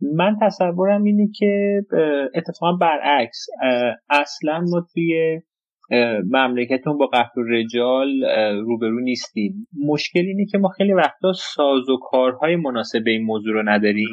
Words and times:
من 0.00 0.36
تصورم 0.42 1.04
اینه 1.04 1.28
که 1.38 1.80
اتفاقا 2.34 2.72
برعکس 2.72 3.46
اصلا 4.10 4.60
ما 4.60 4.86
توی 4.94 5.40
مملکتون 6.30 6.98
با 6.98 7.06
قتل 7.06 7.40
رجال 7.48 8.24
روبرو 8.60 9.00
نیستیم. 9.00 9.66
مشکل 9.86 10.20
اینه 10.20 10.46
که 10.52 10.58
ما 10.58 10.68
خیلی 10.68 10.92
وقتا 10.92 11.32
ساز 11.32 11.88
و 11.88 11.98
کارهای 12.10 12.56
مناسب 12.56 13.02
این 13.06 13.22
موضوع 13.22 13.52
رو 13.52 13.62
نداریم. 13.68 14.08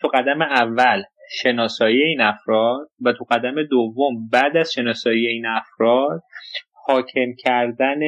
تو 0.00 0.08
قدم 0.08 0.42
اول 0.42 1.02
شناسایی 1.42 2.02
این 2.02 2.20
افراد 2.20 2.88
و 3.04 3.12
تو 3.12 3.24
قدم 3.30 3.62
دوم 3.70 4.28
بعد 4.32 4.56
از 4.56 4.72
شناسایی 4.72 5.26
این 5.26 5.46
افراد 5.46 6.22
حاکم 6.86 7.32
کردن 7.38 8.00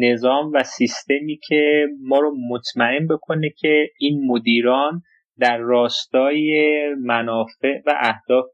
نظام 0.00 0.52
و 0.54 0.62
سیستمی 0.62 1.38
که 1.48 1.86
ما 2.02 2.18
رو 2.18 2.34
مطمئن 2.50 3.06
بکنه 3.06 3.50
که 3.58 3.90
این 4.00 4.26
مدیران 4.26 5.02
در 5.38 5.58
راستای 5.58 6.76
منافع 7.04 7.80
و 7.86 7.94
اهداف 8.00 8.52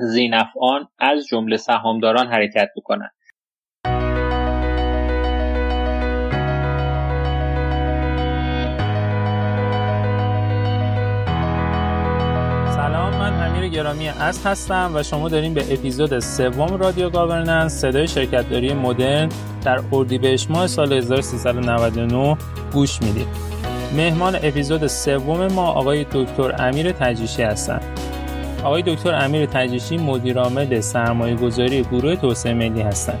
زینفعان 0.00 0.88
از 0.98 1.26
جمله 1.30 1.56
سهامداران 1.56 2.26
حرکت 2.26 2.68
بکنن 2.76 3.10
سلام 12.74 13.14
من 13.14 13.48
امیر 13.48 13.68
گرامی 13.70 14.06
هستم 14.06 14.92
و 14.94 15.02
شما 15.02 15.28
داریم 15.28 15.54
به 15.54 15.60
اپیزود 15.72 16.18
سوم 16.18 16.76
رادیو 16.76 17.10
گاورننس 17.10 17.72
صدای 17.80 18.08
شرکتداری 18.08 18.74
مدرن 18.74 19.28
در 19.64 19.80
اردیبهشت 19.92 20.50
ماه 20.50 20.66
سال 20.66 20.92
1399 20.92 22.36
گوش 22.72 23.02
می‌دید. 23.02 23.49
مهمان 23.96 24.36
اپیزود 24.42 24.86
سوم 24.86 25.46
ما 25.46 25.66
آقای 25.66 26.06
دکتر 26.12 26.54
امیر 26.58 26.92
تجیشی 26.92 27.42
هستند 27.42 27.82
آقای 28.64 28.82
دکتر 28.86 29.14
امیر 29.14 29.46
تجیشی 29.46 29.96
مدیرعامل 29.96 30.80
سرمایه 30.80 31.34
گذاری 31.34 31.82
گروه 31.82 32.16
توسعه 32.16 32.54
ملی 32.54 32.80
هستند 32.80 33.18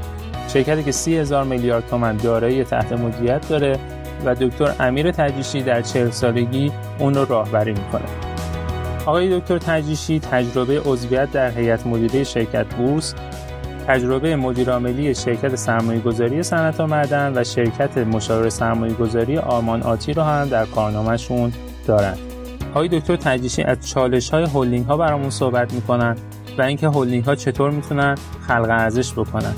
شرکتی 0.48 0.82
که 0.82 0.92
سی 0.92 1.16
هزار 1.16 1.44
میلیارد 1.44 1.86
تومن 1.86 2.16
دارایی 2.16 2.64
تحت 2.64 2.92
مدیریت 2.92 3.48
داره 3.48 3.78
و 4.24 4.34
دکتر 4.34 4.74
امیر 4.80 5.10
تجیشی 5.10 5.62
در 5.62 5.82
چهل 5.82 6.10
سالگی 6.10 6.72
اون 6.98 7.14
رو 7.14 7.24
راهبری 7.24 7.72
می‌کنه. 7.72 8.04
آقای 9.06 9.40
دکتر 9.40 9.58
تجیشی 9.58 10.20
تجربه 10.20 10.80
عضویت 10.80 11.32
در 11.32 11.50
هیئت 11.50 11.86
مدیره 11.86 12.24
شرکت 12.24 12.74
بورس 12.74 13.14
تجربه 13.90 14.36
مدیرعاملی 14.36 15.14
شرکت 15.14 15.56
سرمایه 15.56 16.00
گذاری 16.00 16.42
صنعت 16.42 16.80
و 16.80 16.86
معدن 16.86 17.32
و 17.36 17.44
شرکت 17.44 17.98
مشاور 17.98 18.48
سرمایه 18.48 18.94
گذاری 18.94 19.38
آرمان 19.38 19.82
آتی 19.82 20.12
رو 20.12 20.22
هم 20.22 20.48
در 20.48 20.64
کارنامهشون 20.64 21.52
دارند 21.86 22.18
آقای 22.70 22.88
دکتر 22.88 23.16
تجریشی 23.16 23.62
از 23.62 23.88
چالش 23.88 24.30
های 24.30 24.44
هلدینگ 24.44 24.86
ها 24.86 24.96
برامون 24.96 25.30
صحبت 25.30 25.74
می‌کنن 25.74 26.16
و 26.58 26.62
اینکه 26.62 26.88
هلدینگ 26.88 27.24
ها 27.24 27.34
چطور 27.34 27.70
می‌تونن 27.70 28.14
خلق 28.48 28.66
ارزش 28.70 29.12
بکنن. 29.12 29.54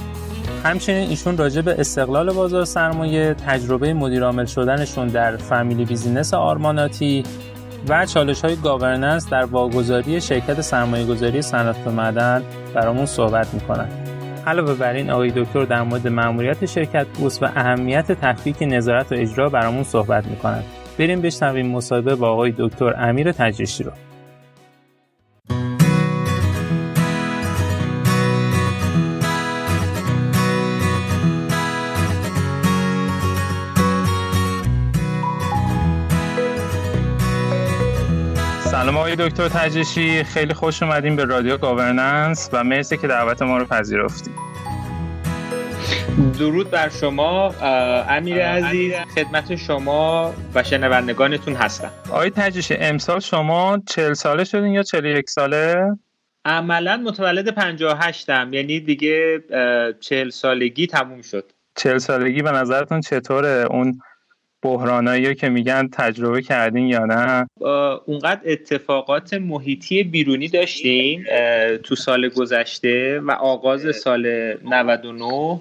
همچنین 0.64 1.08
ایشون 1.08 1.36
راجع 1.36 1.61
به 1.61 1.80
استقلال 1.80 2.33
بازار 2.33 2.64
سرمایه 2.64 3.34
تجربه 3.34 3.94
مدیرعامل 3.94 4.44
شدنشون 4.44 5.08
در 5.08 5.36
family 5.36 5.84
business 5.84 6.34
آرماناتی 6.34 7.22
و 7.89 8.06
چالش 8.06 8.44
های 8.44 8.56
governance 8.56 9.28
در 9.28 9.44
واگذاری 9.44 10.20
شرکت 10.20 10.61
سرمایه 10.61 11.06
گذاری 11.06 11.42
صنعت 11.42 11.86
معدن 11.86 12.42
برامون 12.74 13.06
صحبت 13.06 13.55
می‌کنن. 13.55 14.02
علاوه 14.46 14.74
بر 14.74 14.92
این 14.92 15.10
آقای 15.10 15.32
دکتر 15.36 15.64
در 15.64 15.82
مورد 15.82 16.08
مأموریت 16.08 16.66
شرکت 16.66 17.06
بورس 17.06 17.42
و 17.42 17.44
اهمیت 17.44 18.12
تفکیک 18.12 18.56
نظارت 18.60 19.12
و 19.12 19.14
اجرا 19.14 19.48
برامون 19.48 19.82
صحبت 19.82 20.26
می‌کنند 20.26 20.64
بریم 20.98 21.20
بشنویم 21.20 21.66
مصاحبه 21.66 22.14
با 22.14 22.28
آقای 22.28 22.54
دکتر 22.58 22.94
امیر 22.98 23.32
تجریشی 23.32 23.84
رو. 23.84 23.92
آقای 39.12 39.28
دکتر 39.28 39.48
تجریشی 39.48 40.24
خیلی 40.24 40.55
خوش 40.55 40.83
اومدیم 40.83 41.17
به 41.17 41.24
رادیو 41.24 41.56
گاورننس 41.56 42.50
و 42.52 42.64
مرسی 42.64 42.96
که 42.96 43.06
دعوت 43.06 43.42
ما 43.42 43.58
رو 43.58 43.64
پذیرفتید 43.64 44.33
درود 46.39 46.70
بر 46.70 46.89
شما 46.89 47.48
امیر 48.08 48.42
عزیز. 48.42 48.92
خدمت 49.14 49.56
شما 49.56 50.34
و 50.55 50.62
شنوندگانتون 50.62 51.55
هستم. 51.55 51.90
آقای 52.11 52.30
تجیش 52.30 52.73
امسال 52.77 53.20
شما 53.20 53.78
چل 53.89 54.12
ساله 54.12 54.45
شدین 54.45 54.73
یا 54.73 54.83
چل 54.83 55.05
یک 55.05 55.30
ساله؟ 55.30 55.96
عملا 56.44 56.96
متولد 56.96 57.48
58 57.48 58.30
هم 58.30 58.52
یعنی 58.52 58.80
دیگه 58.80 59.44
چل 60.00 60.30
سالگی 60.30 60.86
تموم 60.86 61.23
شد. 61.23 61.52
چل 61.77 61.98
سالگی 61.98 62.42
به 62.42 62.50
نظرتون 62.50 63.00
چطوره؟ 63.00 63.67
اون 63.70 64.00
بحرانایی 64.62 65.34
که 65.34 65.48
میگن 65.48 65.89
تجربه 65.92 66.42
کردین 66.42 66.86
یا 66.86 67.05
نه؟ 67.05 67.48
اونقدر 68.06 68.40
اتفاقات 68.45 69.34
محیطی 69.34 70.02
بیرونی 70.02 70.48
داشتیم 70.48 71.24
تو 71.83 71.95
سال 71.95 72.28
گذشته 72.28 73.20
و 73.20 73.30
آغاز 73.30 73.96
سال 73.96 74.55
99 74.64 75.61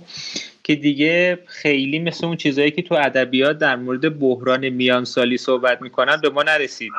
که 0.72 0.82
دیگه 0.82 1.40
خیلی 1.46 2.00
مثل 2.00 2.26
اون 2.26 2.38
چیزهایی 2.38 2.72
که 2.72 2.82
تو 2.82 2.96
ادبیات 2.96 3.58
در 3.58 3.76
مورد 3.76 4.20
بحران 4.20 4.70
میان 4.70 5.06
سالی 5.06 5.38
صحبت 5.38 5.82
می‌کنن 5.82 6.18
به 6.22 6.30
ما 6.30 6.44
نرسید. 6.44 6.92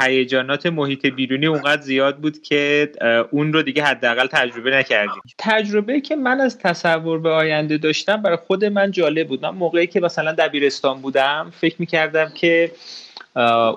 هیجانات 0.00 0.66
محیط 0.66 1.06
بیرونی 1.06 1.46
اونقدر 1.46 1.82
زیاد 1.82 2.16
بود 2.16 2.42
که 2.42 2.92
اون 3.30 3.52
رو 3.52 3.62
دیگه 3.62 3.84
حداقل 3.84 4.26
تجربه 4.26 4.70
نکردیم. 4.70 5.22
تجربه 5.38 6.00
که 6.00 6.16
من 6.16 6.40
از 6.40 6.58
تصور 6.58 7.18
به 7.18 7.30
آینده 7.30 7.78
داشتم 7.78 8.22
برای 8.22 8.36
خود 8.36 8.64
من 8.64 8.90
جالب 8.90 9.28
بود. 9.28 9.42
من 9.42 9.50
موقعی 9.50 9.86
که 9.86 10.00
مثلا 10.00 10.32
دبیرستان 10.32 11.00
بودم 11.00 11.52
فکر 11.60 11.76
می‌کردم 11.78 12.32
که 12.34 12.72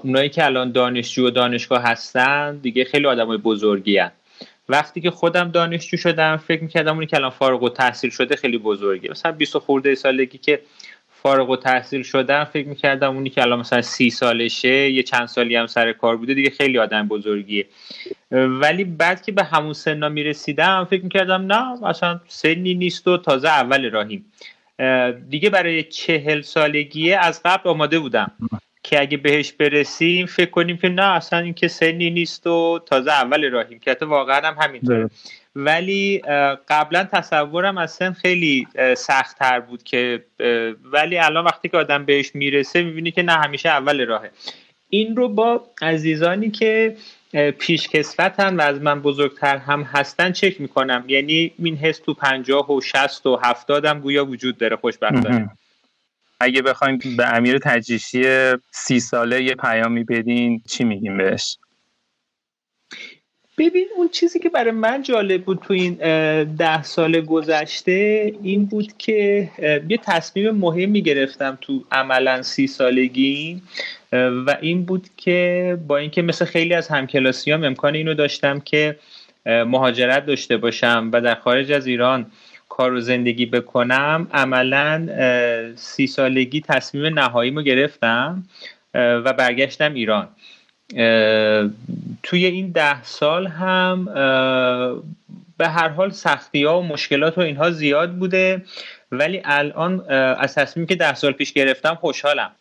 اونایی 0.04 0.30
که 0.30 0.46
الان 0.46 0.72
دانشجو 0.72 1.28
و 1.28 1.30
دانشگاه 1.30 1.84
هستن 1.84 2.58
دیگه 2.58 2.84
خیلی 2.84 3.08
آدمای 3.08 3.38
بزرگی 3.38 3.98
هن. 3.98 4.12
وقتی 4.70 5.02
که 5.02 5.12
خودم 5.12 5.52
دانشجو 5.52 5.98
شدم 5.98 6.38
فکر 6.38 6.64
می‌کردم 6.64 6.94
اونی 6.94 7.06
که 7.06 7.18
الان 7.18 7.30
فارغ 7.30 7.64
و 7.64 7.70
تحصیل 7.70 8.10
شده 8.10 8.36
خیلی 8.36 8.58
بزرگه. 8.58 9.12
مثلا 9.12 9.32
20 9.32 9.58
خورده 9.58 9.96
سالگی 9.96 10.38
که 10.38 10.62
فارغ 11.24 11.50
و 11.50 11.56
تحصیل 11.56 12.04
شدم 12.04 12.44
فکر 12.44 12.68
می‌کردم 12.68 13.16
اونی 13.16 13.30
که 13.30 13.42
الان 13.42 13.60
مثلا 13.60 13.82
سی 13.82 14.10
سالشه 14.10 14.90
یه 14.90 15.04
چند 15.04 15.28
سالی 15.28 15.56
هم 15.56 15.68
سر 15.68 15.94
کار 15.94 16.18
بوده 16.18 16.34
دیگه 16.34 16.50
خیلی 16.50 16.80
آدم 16.80 17.08
بزرگیه. 17.08 17.66
ولی 18.32 18.84
بعد 18.84 19.22
که 19.22 19.32
به 19.32 19.44
همون 19.44 19.74
سنا 19.74 20.10
می‌رسیدم 20.10 20.88
فکر 20.90 21.04
می‌کردم 21.04 21.54
نه 21.54 21.86
اصلا 21.86 22.20
سنی 22.28 22.74
نیست 22.74 23.08
و 23.08 23.18
تازه 23.18 23.48
اول 23.48 23.92
راهیم. 23.92 24.26
دیگه 25.30 25.50
برای 25.50 25.84
چهل 25.84 26.42
سالگیه 26.42 27.18
از 27.18 27.42
قبل 27.46 27.70
آماده 27.70 28.00
بودم. 28.00 28.32
که 28.90 29.02
اگه 29.02 29.18
بهش 29.18 29.52
برسیم 29.52 30.26
فکر 30.26 30.50
کنیم 30.50 30.78
که 30.78 30.90
نه 30.90 31.16
اصلا 31.16 31.40
این 31.40 31.54
که 31.54 31.68
سنی 31.68 32.10
نیست 32.10 32.48
و 32.48 32.80
تازه 32.86 33.12
اول 33.12 33.52
راهیم 33.52 33.80
که 33.80 33.98
واقعا 34.02 34.48
هم 34.48 34.56
همینطوره. 34.62 35.10
ولی 35.56 36.22
قبلا 36.70 37.04
تصورم 37.04 37.78
از 37.78 37.92
سن 37.92 38.14
خیلی 38.14 38.68
سختتر 38.98 39.60
بود 39.60 39.84
که 39.84 40.24
ولی 40.84 41.18
الان 41.18 41.46
وقتی 41.46 41.70
که 41.70 41.78
آدم 41.78 42.06
بهش 42.06 42.36
می‌رسه 42.36 42.84
می‌بینی 42.84 43.12
که 43.12 43.24
نه 43.24 43.34
همیشه 43.34 43.70
اول 43.70 44.06
راهه. 44.06 44.32
این 44.90 45.16
رو 45.16 45.30
با 45.30 45.66
عزیزانی 45.82 46.50
که 46.50 46.96
پیشکسوتن 47.60 48.56
و 48.56 48.62
از 48.62 48.82
من 48.82 49.02
بزرگتر 49.02 49.58
هم 49.58 49.82
هستن 49.82 50.32
چک 50.32 50.62
می‌کنم. 50.62 51.04
یعنی 51.08 51.52
این 51.58 51.76
حس 51.76 52.00
تو 52.00 52.14
پنجاه 52.14 52.72
و 52.72 52.82
شست 52.82 53.26
و 53.26 53.40
هفتاد 53.44 53.86
هم 53.86 54.00
گویا 54.00 54.26
وجود 54.26 54.58
داره. 54.58 54.76
خوشبختانه. 54.76 55.50
اگه 56.40 56.62
بخوایم 56.62 57.00
به 57.18 57.36
امیر 57.36 57.58
تجریشی 57.58 58.24
سی 58.72 59.00
ساله 59.00 59.44
یه 59.44 59.56
پیامی 59.56 60.04
بدین 60.04 60.62
چی 60.68 60.84
میگیم 60.84 61.18
بهش؟ 61.18 61.58
ببین 63.58 63.88
اون 63.96 64.10
چیزی 64.10 64.40
که 64.40 64.50
برای 64.50 64.72
من 64.72 65.02
جالب 65.02 65.44
بود 65.44 65.60
تو 65.68 65.74
این 65.74 65.94
ده 66.44 66.84
سال 66.84 67.22
گذشته 67.22 68.32
این 68.44 68.66
بود 68.66 68.98
که 68.98 69.50
یه 69.90 69.98
تصمیم 70.04 70.52
مهمی 70.52 71.02
گرفتم 71.02 71.58
تو 71.62 71.84
عملا 71.92 72.42
سی 72.42 72.68
سالگی 72.68 73.62
و 74.46 74.58
این 74.62 74.86
بود 74.86 75.10
که 75.18 75.78
با 75.88 75.98
اینکه 75.98 76.22
مثل 76.22 76.46
خیلی 76.46 76.74
از 76.74 76.88
همکلاسیام 76.88 77.64
امکان 77.64 77.96
اینو 77.96 78.14
داشتم 78.14 78.60
که 78.60 79.00
مهاجرت 79.46 80.26
داشته 80.26 80.58
باشم 80.58 81.10
و 81.14 81.22
در 81.22 81.36
خارج 81.36 81.72
از 81.72 81.88
ایران 81.88 82.32
کار 82.80 82.94
و 82.94 83.00
زندگی 83.00 83.46
بکنم 83.46 84.28
عملا 84.34 85.08
سی 85.76 86.08
سالگی 86.08 86.62
تصمیم 86.62 87.20
نهاییمو 87.20 87.62
گرفتم 87.62 88.44
و 88.94 89.34
برگشتم 89.34 89.94
ایران. 89.94 90.28
توی 92.24 92.46
این 92.46 92.72
ده 92.72 93.04
سال 93.04 93.48
هم 93.48 94.06
به 95.58 95.68
هر 95.68 95.90
حال 95.90 96.10
سختی 96.10 96.64
ها 96.64 96.80
و 96.80 96.84
مشکلات 96.84 97.38
و 97.38 97.42
اینها 97.42 97.72
زیاد 97.72 98.12
بوده 98.12 98.66
ولی 99.12 99.42
الان 99.46 100.12
از 100.12 100.56
تصمیمی 100.56 100.88
که 100.88 100.96
ده 100.96 101.14
سال 101.14 101.32
پیش 101.32 101.54
گرفتم 101.54 101.96
خوشحالم. 101.96 102.52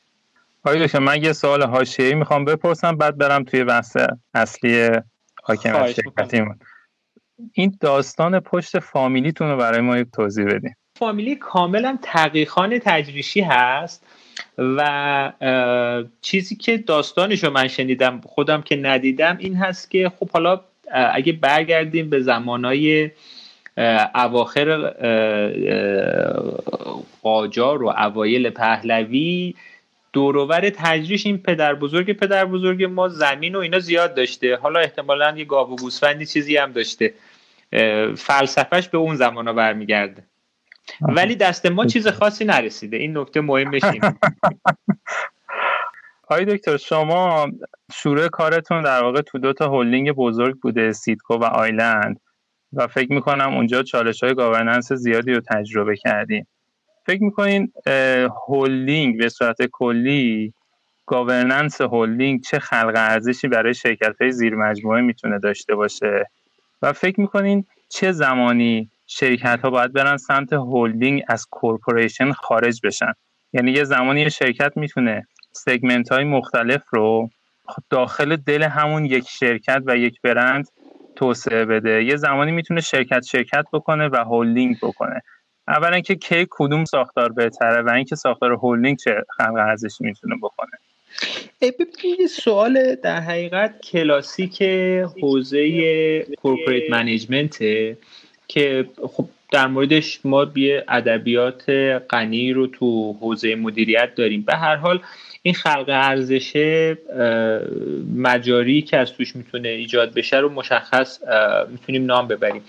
آقای 0.64 0.86
دکتر 0.86 0.98
من 0.98 1.22
یه 1.22 1.32
سوال 1.32 1.62
حاشیه‌ای 1.62 2.14
می‌خوام 2.14 2.44
بپرسم 2.44 2.96
بعد 2.96 3.18
برم 3.18 3.44
توی 3.44 3.64
بحث 3.64 3.96
اصلی 4.34 4.88
حاکمیت 5.42 5.92
شرکتیمون. 5.92 6.58
این 7.52 7.76
داستان 7.80 8.40
پشت 8.40 8.78
فامیلیتون 8.78 9.50
رو 9.50 9.56
برای 9.56 9.80
ما 9.80 10.04
توضیح 10.04 10.44
بدین. 10.44 10.74
فامیلی 10.98 11.36
کاملا 11.36 11.98
تحقیقان 12.02 12.78
تجریشی 12.78 13.40
هست 13.40 14.06
و 14.58 15.32
چیزی 16.20 16.56
که 16.56 16.78
داستانش 16.78 17.44
رو 17.44 17.50
من 17.50 17.68
شنیدم 17.68 18.20
خودم 18.20 18.62
که 18.62 18.76
ندیدم 18.76 19.36
این 19.40 19.56
هست 19.56 19.90
که 19.90 20.12
خب 20.18 20.30
حالا 20.30 20.60
اگه 20.92 21.32
برگردیم 21.32 22.10
به 22.10 22.20
زمانهای 22.20 23.10
اواخر 24.14 24.76
قاجار 27.22 27.82
و 27.82 27.88
اوایل 27.88 28.50
پهلوی 28.50 29.54
دوروبر 30.18 30.70
تجریش 30.70 31.26
این 31.26 31.38
پدر 31.38 31.74
بزرگ 31.74 32.12
پدر 32.12 32.44
بزرگ 32.44 32.84
ما 32.84 33.08
زمین 33.08 33.54
و 33.54 33.58
اینا 33.58 33.78
زیاد 33.78 34.14
داشته. 34.14 34.56
حالا 34.56 34.80
احتمالا 34.80 35.34
یه 35.36 35.44
گاو 35.44 35.72
و 35.72 35.76
گوسفندی 35.76 36.26
چیزی 36.26 36.56
هم 36.56 36.72
داشته. 36.72 37.14
فلسفهش 38.16 38.88
به 38.88 38.98
اون 38.98 39.16
زمان 39.16 39.46
ها 39.46 39.52
برمیگرده 39.52 40.22
ولی 41.00 41.36
دست 41.36 41.66
ما 41.66 41.86
چیز 41.86 42.08
خاصی 42.08 42.44
نرسیده. 42.44 42.96
این 42.96 43.18
نکته 43.18 43.40
مهمش 43.40 43.84
اینه. 43.84 44.18
آقای 46.30 46.44
دکتر 46.44 46.76
شما 46.76 47.50
شروع 47.92 48.28
کارتون 48.28 48.82
در 48.82 49.02
واقع 49.02 49.20
تو 49.20 49.38
دو 49.38 49.52
تا 49.52 49.70
هلدینگ 49.70 50.12
بزرگ 50.12 50.56
بوده 50.60 50.92
سیدکو 50.92 51.34
و 51.34 51.44
آیلند. 51.44 52.20
و 52.72 52.86
فکر 52.86 53.12
می‌کنم 53.12 53.54
اونجا 53.54 53.82
چالش 53.82 54.22
های 54.22 54.34
governance 54.34 54.92
زیادی 54.92 55.32
رو 55.32 55.40
تجربه 55.40 55.96
کردین 55.96 56.46
فکر 57.08 57.22
می‌کنین 57.22 57.72
هلدینگ 58.48 59.18
به 59.18 59.28
صورت 59.28 59.56
کلی 59.72 60.52
governance 61.06 61.80
هلدینگ 61.80 62.40
چه 62.40 62.58
خلق 62.58 62.92
ارزشی 62.96 63.48
برای 63.48 63.74
شرکت 63.74 64.14
های 64.20 64.32
زیر 64.32 64.54
مجموعه 64.54 65.00
می‌تونه 65.00 65.38
داشته 65.38 65.74
باشه؟ 65.74 66.30
و 66.82 66.92
فکر 66.92 67.20
می‌کنین 67.20 67.64
چه 67.88 68.12
زمانی 68.12 68.90
شرکت 69.06 69.60
ها 69.62 69.70
باید 69.70 69.92
برن 69.92 70.16
سمت 70.16 70.52
هلدینگ 70.52 71.22
از 71.28 71.46
corporation 71.50 72.32
خارج 72.32 72.80
بشن؟ 72.84 73.12
یعنی 73.52 73.70
یه 73.70 73.84
زمانی 73.84 74.20
یه 74.20 74.28
شرکت 74.28 74.76
می‌تونه 74.76 75.26
segment 75.52 76.12
های 76.12 76.24
مختلف 76.24 76.82
رو 76.90 77.30
داخل 77.90 78.36
دل 78.36 78.62
همون 78.62 79.04
یک 79.04 79.28
شرکت 79.28 79.82
و 79.86 79.96
یک 79.96 80.20
برند 80.22 80.68
توسعه 81.16 81.64
بده. 81.64 82.04
یه 82.04 82.16
زمانی 82.16 82.52
می‌تونه 82.52 82.80
شرکت 82.80 83.22
شرکت 83.24 83.64
بکنه 83.72 84.08
و 84.08 84.16
هلدینگ 84.16 84.76
بکنه. 84.82 85.22
اولا 85.68 85.94
اینکه 85.94 86.14
کی 86.14 86.46
کدوم 86.50 86.84
ساختار 86.84 87.32
بهتره 87.32 87.82
و 87.82 87.90
اینکه 87.90 88.16
ساختار 88.16 88.52
هلدینگ 88.52 88.98
چه 88.98 89.24
خلق 89.36 89.54
ارزشی 89.54 90.04
می‌تونه 90.04 90.36
بکنه. 90.42 90.70
ببینید 91.60 92.26
سوال 92.26 92.94
در 92.94 93.20
حقیقت 93.20 93.80
کلاسیک 93.80 94.62
حوزه 95.22 96.20
corporate 96.22 96.90
management 96.90 97.58
که 98.48 98.88
خب 99.12 99.28
در 99.52 99.66
موردش 99.66 100.20
ما 100.24 100.44
یه 100.44 100.84
ادبیات 100.88 101.70
غنی 102.10 102.52
رو 102.52 102.66
تو 102.66 103.12
حوزه 103.12 103.54
مدیریت 103.54 104.14
داریم. 104.14 104.42
به 104.42 104.54
هر 104.54 104.76
حال 104.76 105.00
این 105.42 105.54
خلق 105.54 105.88
ارزش 105.88 106.56
مجاری 108.16 108.82
که 108.82 108.96
از 108.96 109.12
توش 109.12 109.36
می‌تونه 109.36 109.68
ایجاد 109.68 110.14
بشه 110.14 110.36
رو 110.36 110.48
مشخص 110.48 111.18
می‌تونیم 111.70 112.04
نام 112.04 112.28
ببریم. 112.28 112.62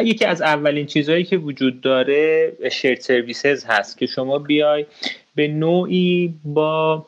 یکی 0.00 0.24
از 0.24 0.42
اولین 0.42 0.86
چیزهایی 0.86 1.24
که 1.24 1.36
وجود 1.36 1.80
داره 1.80 2.52
shared 2.72 3.00
services 3.00 3.64
هست 3.64 3.98
که 3.98 4.06
شما 4.06 4.38
بیای 4.38 4.86
به 5.34 5.48
نوعی 5.48 6.34
با 6.44 7.06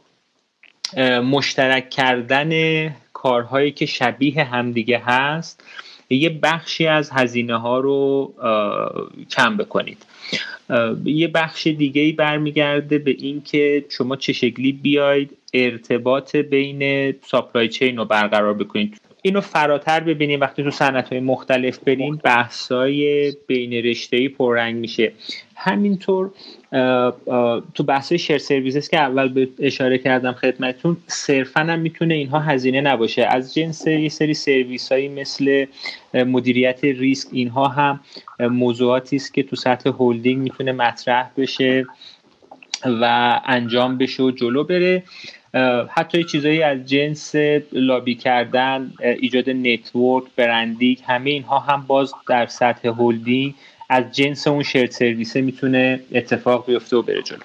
مشترک 1.30 1.90
کردن 1.90 2.50
کارهایی 3.12 3.70
که 3.70 3.86
شبیه 3.86 4.44
همدیگه 4.44 4.98
هست 4.98 5.64
یه 6.10 6.28
بخشی 6.28 6.86
از 6.86 7.10
هزینه 7.10 7.56
ها 7.56 7.80
رو 7.80 8.34
کم 9.30 9.56
بکنید. 9.56 10.06
یه 11.04 11.28
بخش 11.28 11.66
دیگه 11.66 12.02
ای 12.02 12.12
برمیگرده 12.12 12.98
به 12.98 13.10
اینکه 13.10 13.84
شما 13.88 14.16
چه 14.16 14.32
شکلی 14.32 14.72
بیاید 14.72 15.36
ارتباط 15.54 16.36
بین 16.36 17.14
ساپلای 17.22 17.68
چین 17.68 17.96
رو 17.96 18.04
برقرار 18.04 18.54
بکنید. 18.54 19.00
اینو 19.26 19.40
فراتر 19.40 20.00
ببینیم 20.00 20.40
وقتی 20.40 20.64
تو 20.64 20.70
صنعت 20.70 21.08
های 21.08 21.20
مختلف 21.20 21.78
بریم 21.78 22.16
بحثای 22.16 23.32
بین 23.46 23.72
رشته 23.72 24.28
پررنگ 24.28 24.76
میشه. 24.76 25.12
همینطور 25.56 26.30
تو 27.74 27.82
بحث 27.86 28.12
shared 28.12 28.38
services 28.38 28.88
که 28.88 28.98
اول 28.98 29.28
یه 29.28 29.48
اشاره 29.58 29.98
کردم 29.98 30.32
خدمتتون 30.32 30.96
صرفا 31.06 31.60
هم 31.60 31.78
می‌تونه 31.78 32.14
اینها 32.14 32.38
هزینه 32.38 32.80
نباشه. 32.80 33.22
از 33.22 33.54
جنس 33.54 33.86
یه 33.86 34.08
سری 34.08 34.34
سرویس 34.34 34.92
هایی 34.92 35.08
مثل 35.08 35.66
مدیریت 36.14 36.84
ریسک 36.84 37.28
اینها 37.32 37.68
هم 37.68 38.00
موضوعاتی 38.40 39.16
است 39.16 39.34
که 39.34 39.42
تو 39.42 39.56
سطح 39.56 39.90
هلدینگ 39.98 40.42
می‌تونه 40.42 40.72
مطرح 40.72 41.30
بشه 41.36 41.86
و 42.84 43.40
انجام 43.46 43.98
بشه 43.98 44.22
و 44.22 44.30
جلو 44.30 44.64
بره. 44.64 45.02
حتی 45.88 46.24
چیزایی 46.24 46.62
از 46.62 46.86
جنس 46.86 47.34
لابی 47.72 48.14
کردن 48.14 48.92
ایجاد 49.00 49.50
network 49.50 50.24
branding 50.36 51.02
همه 51.06 51.30
اینها 51.30 51.58
هم 51.58 51.84
باز 51.86 52.12
در 52.28 52.46
سطح 52.46 52.88
هلدینگ 52.88 53.54
از 53.90 54.12
جنس 54.12 54.46
اون 54.46 54.62
shared 54.62 54.90
service 54.90 55.34
ه 55.34 55.40
می‌تونه 55.40 56.00
اتفاق 56.12 56.66
بیفته 56.66 56.96
و 56.96 57.02
بره 57.02 57.22
جلو. 57.22 57.38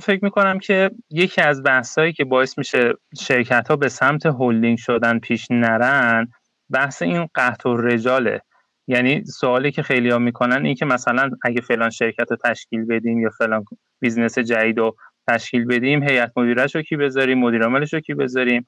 فکر 0.00 0.24
می‌کنم 0.24 0.58
که 0.58 0.90
یکی 1.10 1.40
از 1.40 1.62
بحثایی 1.62 2.12
که 2.12 2.24
باعث 2.24 2.58
میشه 2.58 2.92
شرکت 3.20 3.68
ها 3.68 3.76
به 3.76 3.88
سمت 3.88 4.26
هلدینگ 4.26 4.78
شدن 4.78 5.18
پیش 5.18 5.46
نرن 5.50 6.28
بحث 6.70 7.02
این 7.02 7.28
قحط‌الرجاله. 7.34 8.40
یعنی 8.86 9.24
سوالی 9.24 9.70
که 9.70 9.82
خیلی 9.82 10.10
ها 10.10 10.18
می‌کنن 10.18 10.66
این 10.66 10.74
که 10.74 10.84
مثلا 10.84 11.30
اگه 11.44 11.60
فلان 11.60 11.90
شرکت 11.90 12.30
رو 12.30 12.36
تشکیل 12.44 12.84
بدیم 12.84 13.20
یا 13.20 13.30
فلان 13.38 13.64
business 14.00 14.38
جدید 14.38 14.78
رو 14.78 14.96
تشکیل 15.28 15.64
بدیم 15.64 16.02
هیئت 16.02 16.32
مدیرش 16.36 16.74
رو 16.74 16.82
کی 16.82 16.96
بذاریم 16.96 17.38
مدیر 17.38 17.62
عاملش 17.62 17.94
رو 17.94 18.00
کی 18.00 18.14
بذاریم؟ 18.14 18.64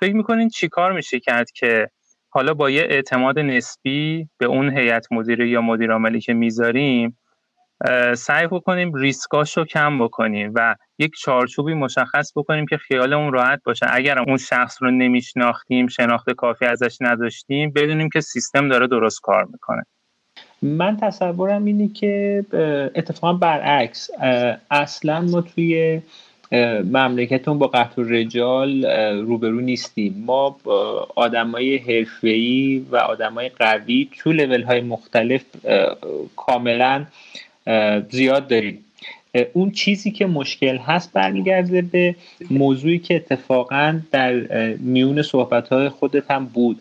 فکر 0.00 0.12
می‌کنین 0.12 0.48
چیکار 0.48 0.92
میشه 0.92 1.20
کرد 1.20 1.50
که 1.50 1.88
حالا 2.30 2.54
با 2.54 2.70
یه 2.70 2.82
اعتماد 2.82 3.38
نسبی 3.38 4.28
به 4.38 4.46
اون 4.46 4.78
هیئت 4.78 5.06
مدیره 5.12 5.48
یا 5.48 5.60
مدیر 5.60 5.92
عاملی 5.92 6.20
که 6.20 6.34
می‌ذاریم 6.34 7.18
سعی 8.16 8.46
بکنیم 8.46 8.94
ریسکاش 8.94 9.56
رو 9.56 9.64
کم 9.64 9.98
بکنیم 9.98 10.52
و 10.54 10.74
یک 10.98 11.12
چارچوبی 11.20 11.74
مشخص 11.74 12.32
بکنیم 12.36 12.66
که 12.66 12.76
خیالمون 12.76 13.32
راحت 13.32 13.60
باشه. 13.64 13.86
اگر 13.90 14.18
اون 14.18 14.36
شخص 14.36 14.82
رو 14.82 14.90
نمیشناختیم 14.90 15.86
شناخت 15.86 16.30
کافی 16.30 16.64
ازش 16.64 16.96
نداشتیم 17.00 17.72
بدونیم 17.76 18.08
که 18.08 18.20
سیستم 18.20 18.68
داره 18.68 18.86
درست 18.86 19.20
کار 19.22 19.44
می‌کنه. 19.44 19.82
من 20.62 20.96
تصورم 20.96 21.64
اینه 21.64 21.88
که 21.88 22.44
اتفاقا 22.94 23.32
برعکس 23.32 24.10
اصلا 24.70 25.20
ما 25.20 25.40
توی 25.40 26.00
مملکتون 26.84 27.58
با 27.58 27.66
قطع 27.66 28.02
رجال 28.02 28.84
روبرو 29.20 29.60
نیستیم. 29.60 30.24
ما 30.26 30.56
آدمای 31.16 31.76
حرفه‌ای 31.76 32.84
و 32.90 32.96
آدمای 32.96 33.48
قوی 33.48 34.08
تو 34.18 34.32
لول 34.32 34.62
های 34.62 34.80
مختلف 34.80 35.44
کاملا 36.36 37.06
زیاد 38.10 38.48
داریم. 38.48 38.84
اون 39.52 39.70
چیزی 39.70 40.10
که 40.10 40.26
مشکل 40.26 40.76
هست 40.76 41.12
برمیگرده 41.12 41.82
به 41.82 42.14
موضوعی 42.50 42.98
که 42.98 43.16
اتفاقا 43.16 44.00
در 44.10 44.34
میون 44.76 45.22
صحبت 45.22 45.68
های 45.68 45.88
خودت 45.88 46.30
هم 46.30 46.44
بود. 46.44 46.80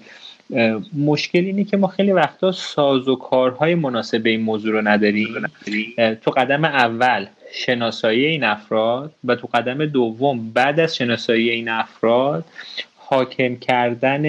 مشکل 0.94 1.40
اینه 1.40 1.64
که 1.64 1.78
ما 1.78 1.88
خیلی 1.88 2.12
وقتا 2.12 2.52
ساز 2.52 3.08
و 3.08 3.16
کارهای 3.16 3.76
مناسب 3.76 4.26
این 4.26 4.42
موضوع 4.42 4.72
رو 4.72 4.88
نداریم. 4.88 5.52
تو 6.22 6.32
قدم 6.32 6.66
اول 6.66 7.26
شناسایی 7.54 8.26
این 8.26 8.44
افراد 8.44 9.14
و 9.24 9.36
تو 9.36 9.50
قدم 9.54 9.86
دوم 9.86 10.50
بعد 10.50 10.80
از 10.80 10.96
شناسایی 10.96 11.50
این 11.50 11.70
افراد 11.70 12.46
حاکم 12.96 13.56
کردن 13.56 14.26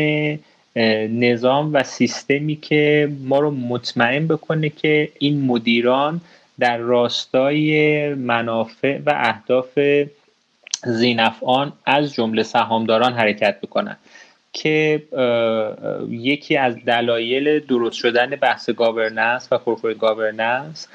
نظام 1.09 1.75
و 1.75 1.83
سیستمی 1.83 2.57
که 2.57 3.12
ما 3.25 3.38
رو 3.38 3.50
مطمئن 3.50 4.26
بکنه 4.26 4.69
که 4.69 5.09
این 5.19 5.45
مدیران 5.45 6.21
در 6.59 6.76
راستای 6.76 8.09
منافع 8.14 8.99
و 9.07 9.14
اهداف 9.17 9.79
ذینفعان 10.85 11.73
از 11.87 12.14
جمله 12.14 12.43
سهامداران 12.43 13.12
حرکت 13.12 13.61
بکنن. 13.61 13.97
که 14.53 15.03
یکی 16.09 16.57
از 16.57 16.77
دلایل 16.85 17.61
درست 17.61 17.97
شدن 17.97 18.27
بحث 18.27 18.71
governance 18.71 19.49
و 19.53 19.59
corporate 19.59 19.99
governance 19.99 20.89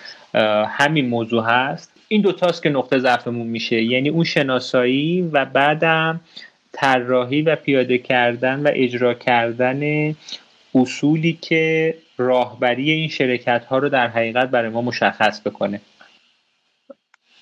همین 0.67 1.09
موضوع 1.09 1.43
هست. 1.43 1.91
این 2.07 2.21
دوتاست 2.21 2.63
که 2.63 2.69
نقطه 2.69 2.99
ضعفمون 2.99 3.47
میشه. 3.47 3.83
یعنی 3.83 4.09
اون 4.09 4.23
شناسایی 4.23 5.21
و 5.21 5.45
بعدم 5.45 6.21
طراحی 6.71 7.41
و 7.41 7.55
پیاده 7.55 7.97
کردن 7.97 8.59
و 8.59 8.71
اجرا 8.73 9.13
کردن 9.13 10.15
اصولی 10.75 11.39
که 11.41 11.97
راهبری 12.17 12.91
این 12.91 13.09
شرکت 13.09 13.65
ها 13.65 13.77
رو 13.77 13.89
در 13.89 14.07
حقیقت 14.07 14.49
برای 14.49 14.69
ما 14.69 14.81
مشخص 14.81 15.41
بکنه. 15.41 15.81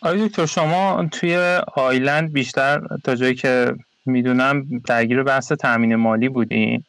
آیا 0.01 0.27
دکتر 0.27 0.45
شما 0.45 1.09
توی 1.11 1.59
آیلند 1.75 2.33
بیشتر 2.33 2.81
تا 3.03 3.15
جایی 3.15 3.35
که 3.35 3.73
می‌دونم 4.05 4.79
درگیر 4.79 5.23
بحث 5.23 5.51
تامین 5.51 5.95
مالی 5.95 6.29
بودین 6.29 6.83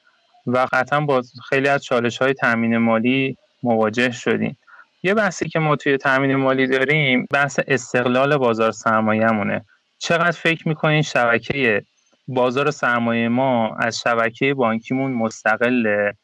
و 0.47 0.67
قطعا 0.73 1.01
با 1.01 1.23
خیلی 1.49 1.69
از 1.69 1.85
چالش 1.85 2.19
های 2.19 2.35
تامین 2.35 2.77
مالی 2.77 3.37
مواجه 3.63 4.11
شدین 4.11 4.57
یه 5.03 5.15
بحثی 5.15 5.49
که 5.49 5.59
ما 5.59 5.77
توی 5.77 5.97
تامین 5.97 6.37
مالی 6.37 6.67
داریم 6.67 7.27
بحث 7.31 7.61
استقلال 7.69 8.37
بازار 8.37 8.71
سرمایه‌مونه. 8.71 9.65
چقدر 9.99 10.31
فکر 10.31 10.69
می‌کنین 10.69 11.03
شبکه 11.03 11.83
بازار 12.29 12.71
سرمایه 12.71 13.29
ما 13.29 13.77
از 13.77 13.99
شبکه 13.99 14.55
بانکیمون 14.55 15.13
مستقله 15.13 16.15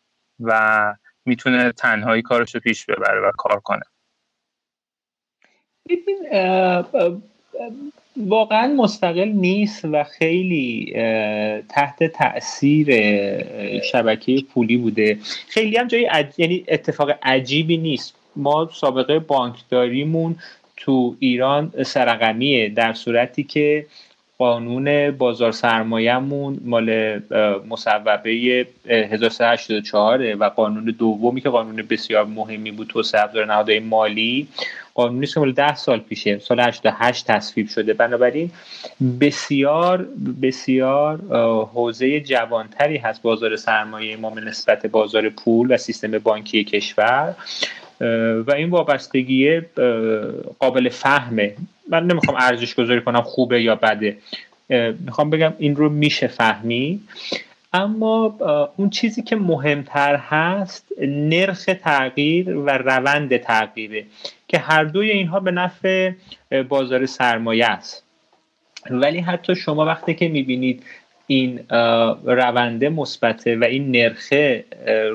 و 0.41 0.95
می‌تونه 1.25 1.73
تنهایی 1.73 2.23
کارش 2.23 2.57
پیش 2.57 2.87
ببره 2.87 3.29
و 3.29 3.31
کار 3.39 3.61
کنه؟ 3.61 3.83
واقعا 8.17 8.67
مستقل 8.67 9.29
نیست 9.29 9.85
و 9.85 10.05
خیلی 10.05 10.93
تحت 11.69 12.05
تاثیر 12.05 12.87
شبکه 13.81 14.43
پولی 14.55 14.77
بوده. 14.77 15.19
خیلی 15.49 15.77
هم 15.77 15.89
جای 15.89 16.09
یعنی 16.39 16.65
اتفاق 16.69 17.11
عجیبی 17.23 17.77
نیست. 17.77 18.15
ما 18.37 18.71
سابقه 18.75 19.19
بانکداریمون 19.19 20.37
تو 20.77 21.17
ایران 21.19 21.73
سرقمیه 21.85 22.69
در 22.69 22.93
صورتی 22.93 23.43
که 23.43 23.87
قانون 24.39 25.11
بازار 25.11 25.53
سرمایهمون 25.53 26.61
مال 26.65 27.21
مصوبه 27.69 28.67
1384 28.87 30.35
و 30.35 30.45
قانون 30.45 30.85
دومی 30.85 31.41
که 31.41 31.49
قانون 31.49 31.77
بسیار 31.77 32.25
مهمی 32.25 32.71
بود 32.71 32.87
توسعه 32.87 33.21
ابزار 33.21 33.47
نهادهای 33.47 33.79
مالی 33.79 34.49
قانونی 34.95 35.27
که 35.27 35.41
مال 35.41 35.53
10 35.53 35.75
سال 35.75 35.99
پیشه. 35.99 36.39
سال 36.39 36.61
88 36.61 37.27
تصویب 37.27 37.69
شده. 37.69 37.93
بنابراین 37.93 38.51
بسیار 39.21 40.07
بسیار 40.43 41.19
حوزه 41.75 42.21
جوانتری 42.21 42.97
هست 42.97 43.23
بازار 43.23 43.57
سرمایه 43.57 44.17
ما 44.17 44.31
نسبت 44.31 44.87
بازار 44.87 45.29
پول 45.29 45.75
و 45.75 45.77
سیستم 45.77 46.19
بانکی 46.19 46.65
کشور. 46.65 47.35
و 48.47 48.53
این 48.57 48.71
وابستگی 48.71 49.61
قابل 50.59 50.89
فهمه 50.89 51.55
من 51.89 52.07
نمی‌خوام 52.07 52.37
ارزش 52.41 52.75
گذاری 52.75 53.01
کنم 53.01 53.23
خوبه 53.23 53.63
یا 53.63 53.75
بده. 53.75 54.17
می‌خوام 54.99 55.31
بگم 55.31 55.53
این 55.59 55.77
رو 55.77 55.89
میشه 55.89 56.27
فهمی 56.27 57.01
اما 57.73 58.37
اون 58.77 58.91
چیزی 58.91 59.23
که 59.23 59.37
مهمتر 59.37 60.17
هست 60.17 60.87
نرخ 61.01 61.65
تغییر 61.83 62.57
و 62.57 62.71
روند 62.71 63.37
تغییره. 63.37 64.05
که 64.53 64.59
هر 64.59 64.85
دوی 64.85 65.11
اینها 65.11 65.41
به 65.41 65.51
نفع 65.51 66.13
بازار 66.69 67.07
سرمایه 67.07 67.67
است. 67.67 68.05
ولی 68.91 69.21
حتی 69.21 69.55
شما 69.55 69.85
وقتی 69.85 70.15
که 70.15 70.29
می‌بینید 70.29 70.83
این 71.27 71.61
رونده 72.25 72.89
مثبته 72.89 73.57
و 73.57 73.65
این 73.65 73.91
نرخه 73.91 74.65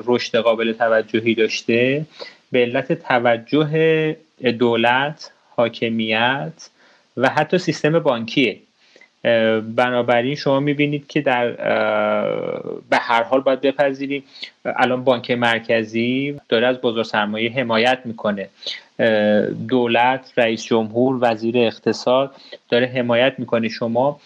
رشد 0.04 0.36
قابل 0.38 0.72
توجهی 0.72 1.34
داشته 1.34 2.06
به 2.52 2.58
علت 2.58 2.92
توجه 2.92 4.16
دولت 4.58 5.30
حاکمیت 5.56 6.70
و 7.16 7.28
حتی 7.28 7.58
سیستم 7.58 7.98
بانکیه. 7.98 8.58
بنابراین 9.76 10.34
شما 10.34 10.60
می‌بینید 10.60 11.06
که 11.06 11.20
در 11.20 11.50
به 12.90 12.96
هر 12.96 13.22
حال 13.22 13.40
باید 13.40 13.60
بپذیریم. 13.60 14.24
الان 14.64 15.04
بانک 15.04 15.30
مرکزی 15.30 16.40
داره 16.48 16.66
از 16.66 16.80
بازار 16.80 17.04
سرمایه 17.04 17.52
حمایت 17.52 17.98
می‌کنه. 18.04 18.48
دولت 19.68 20.32
رئیس 20.36 20.64
جمهور 20.64 21.18
وزیر 21.20 21.58
اقتصاد 21.58 22.34
داره 22.68 22.86
حمایت 22.86 23.34
می‌کنه. 23.38 23.68
شما 23.68 24.20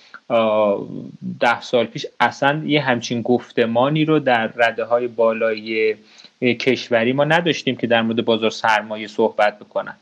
ده 1.41 1.61
سال 1.61 1.87
پیش 1.87 2.07
اصلا 2.21 2.63
یه 2.67 2.83
همچین 2.83 3.23
گفتمانی 3.23 4.05
رو 4.05 4.19
در 4.19 4.51
رده 4.57 4.85
های 4.85 5.09
بالای 5.09 5.95
کشوری 6.43 7.13
ما 7.13 7.25
نداشتیم 7.25 7.77
که 7.77 7.87
در 7.87 8.03
مورد 8.03 8.25
بازار 8.25 8.51
سرمایه 8.51 9.07
صحبت 9.07 9.59
بکنن. 9.59 9.95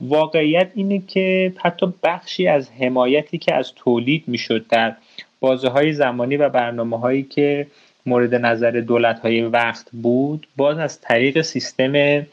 واقعیت 0.00 0.70
اینه 0.74 1.02
که 1.08 1.52
حتی 1.58 1.94
بخشی 2.02 2.48
از 2.48 2.70
حمایتی 2.70 3.38
که 3.38 3.54
از 3.54 3.72
تولید 3.74 4.24
می‌شد 4.26 4.66
در 4.66 4.94
بازه 5.40 5.68
های 5.68 5.92
زمانی 5.92 6.36
و 6.36 6.48
برنامه 6.48 6.98
هایی 6.98 7.22
که 7.22 7.66
مورد 8.06 8.34
نظر 8.34 8.70
دولت 8.70 9.20
های 9.20 9.42
وقت 9.42 9.88
بود 9.92 10.46
باز 10.56 10.78
از 10.78 11.00
طریق 11.00 11.40
سیستم 11.40 12.26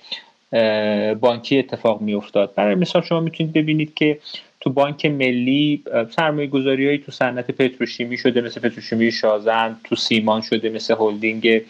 بانکی 1.19 1.59
اتفاق 1.59 2.01
می 2.01 2.13
افتاد 2.13 2.53
برای 2.55 2.75
مثال 2.75 3.01
شما 3.01 3.19
می‌تونید 3.19 3.53
ببینید 3.53 3.93
که 3.93 4.19
تو 4.59 4.69
بانک 4.69 5.05
ملی 5.05 5.83
سرمایه 6.09 6.47
گذاری 6.47 6.97
تو 6.97 7.11
صنعت 7.11 7.51
پتروشیمی 7.51 8.17
شده 8.17 8.41
مثل 8.41 8.61
پتروشیمی 8.61 9.11
شازند 9.11 9.75
تو 9.83 9.95
سیمان 9.95 10.41
شده 10.41 10.69
مثل 10.69 10.95
هلدینگ 10.99 11.61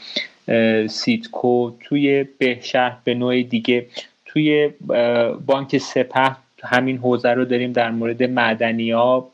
سیدکو 0.88 1.72
توی 1.80 2.25
بهشهر 2.38 2.98
به 3.04 3.13
نوع 3.13 3.44
دیگه. 3.44 3.86
توی 4.25 4.70
بانک 5.46 5.77
سپه 5.77 6.36
همین 6.63 6.98
حوزه 6.98 7.30
رو 7.30 7.46
داریم 7.46 7.72
در 7.72 7.92
مورد 7.92 8.24
معدنی 8.24 8.92
ها 8.92 9.32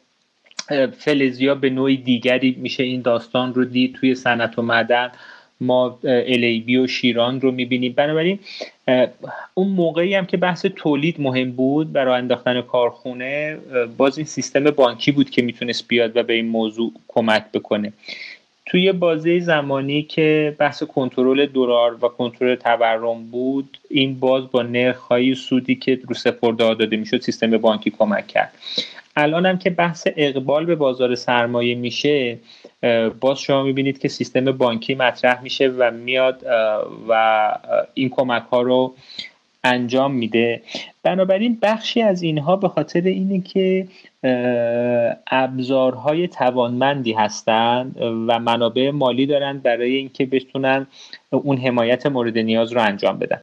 فلزیا 0.98 1.56
به 1.56 1.70
نوع 1.70 1.96
دیگری 1.96 2.56
میشه 2.60 2.84
این 2.84 3.02
داستان 3.02 3.54
رو 3.54 3.66
دید 3.66 3.96
توی 3.96 4.16
صنعت 4.16 4.60
و 4.60 4.62
معدن. 4.62 5.12
ما 5.62 6.00
الیبی 6.04 6.78
و 6.78 6.88
شیران 6.88 7.42
رو 7.42 7.52
می‌بینیم. 7.52 7.94
بنابراین 7.94 8.40
اون 9.54 9.68
موقعی 9.68 10.16
هم 10.16 10.26
که 10.26 10.38
بحث 10.38 10.66
تولید 10.66 11.22
مهم 11.22 11.52
بود 11.52 11.94
برای 11.94 12.18
انداختن 12.18 12.62
کارخونه 12.62 13.58
باز 13.98 14.18
این 14.18 14.28
سیستم 14.28 14.64
بانکی 14.64 15.12
بود 15.12 15.30
که 15.30 15.42
می‌تونست 15.42 15.88
بیاد 15.88 16.18
و 16.18 16.24
به 16.24 16.34
این 16.34 16.48
موضوع 16.48 16.92
کمک 17.08 17.44
بکنه. 17.54 17.94
توی 18.66 18.92
بازه 18.92 19.40
زمانی 19.40 20.04
که 20.04 20.56
بحث 20.60 20.84
کنترل 20.84 21.46
دلار 21.46 21.94
و 21.94 22.08
کنترل 22.08 22.56
تورم 22.56 23.24
بود 23.32 23.78
این 23.90 24.20
باز 24.20 24.52
با 24.52 24.62
نرخ‌های 24.62 25.36
سودی 25.36 25.76
که 25.76 26.00
رو 26.08 26.16
سپرده 26.16 26.74
داده 26.74 26.98
می‌شد 26.98 27.22
سیستم 27.22 27.58
بانکی 27.58 27.90
کمک 27.90 28.28
کرد. 28.28 28.54
الان 29.16 29.46
هم 29.46 29.58
که 29.58 29.70
بحث 29.70 30.08
اقبال 30.16 30.66
به 30.66 30.76
بازار 30.76 31.16
سرمایه 31.16 31.76
میشه 31.76 32.40
باز 33.20 33.40
شما 33.40 33.64
می‌بینید 33.64 34.00
که 34.00 34.08
سیستم 34.08 34.52
بانکی 34.52 34.96
مطرح 34.96 35.42
میشه 35.44 35.68
و 35.68 35.92
میاد 35.92 36.44
و 37.10 37.52
این 37.94 38.10
کمک 38.10 38.44
ها 38.52 38.62
رو 38.62 38.94
انجام 39.64 40.12
میده. 40.12 40.62
بنابراین 41.04 41.58
بخشی 41.62 42.02
از 42.02 42.22
اینها 42.22 42.56
به 42.56 42.70
خاطر 42.70 43.02
اینه 43.02 43.42
که 43.42 43.88
ابزارهای 45.28 46.28
توانمندی 46.28 47.14
هستند 47.14 47.96
و 48.02 48.40
منابع 48.40 48.92
مالی 48.92 49.26
دارند 49.26 49.64
برای 49.64 49.96
اینکه 49.96 50.26
بتونن 50.26 50.88
اون 51.30 51.58
حمایت 51.58 52.06
مورد 52.06 52.38
نیاز 52.38 52.74
رو 52.74 52.82
انجام 52.82 53.20
بدن. 53.20 53.41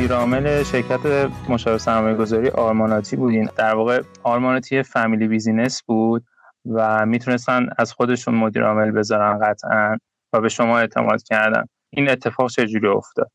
شما 0.00 0.06
مدیر 0.06 0.16
عامل 0.16 0.62
شرکت 0.62 1.30
مشاور 1.48 1.78
سرمایه 1.78 2.14
گذاری 2.14 2.48
آرماناتی 2.48 3.16
بودین. 3.16 3.48
در 3.56 3.74
واقع 3.74 4.02
آرماناتی 4.22 4.82
فامیلی 4.82 5.28
بیزینس 5.28 5.82
بود 5.82 6.24
و 6.72 7.06
می‌تونستن 7.06 7.66
از 7.78 7.92
خودشون 7.92 8.34
مدیر 8.34 8.64
عامل 8.64 8.90
بذارن 8.90 9.38
قطعا 9.38 9.98
و 10.32 10.40
به 10.40 10.48
شما 10.48 10.78
اعتماد 10.78 11.22
کردن. 11.22 11.64
این 11.96 12.08
اتفاق 12.08 12.50
چجوری 12.50 12.86
افتاد؟ 12.86 13.30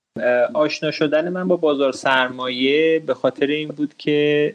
آشنا 0.54 0.92
شدن 0.92 1.30
من 1.30 1.48
با 1.48 1.56
بازار 1.56 1.92
سرمایه 1.92 3.00
به 3.00 3.14
خاطر 3.14 3.46
این 3.46 3.68
بود 3.68 3.94
که 3.98 4.54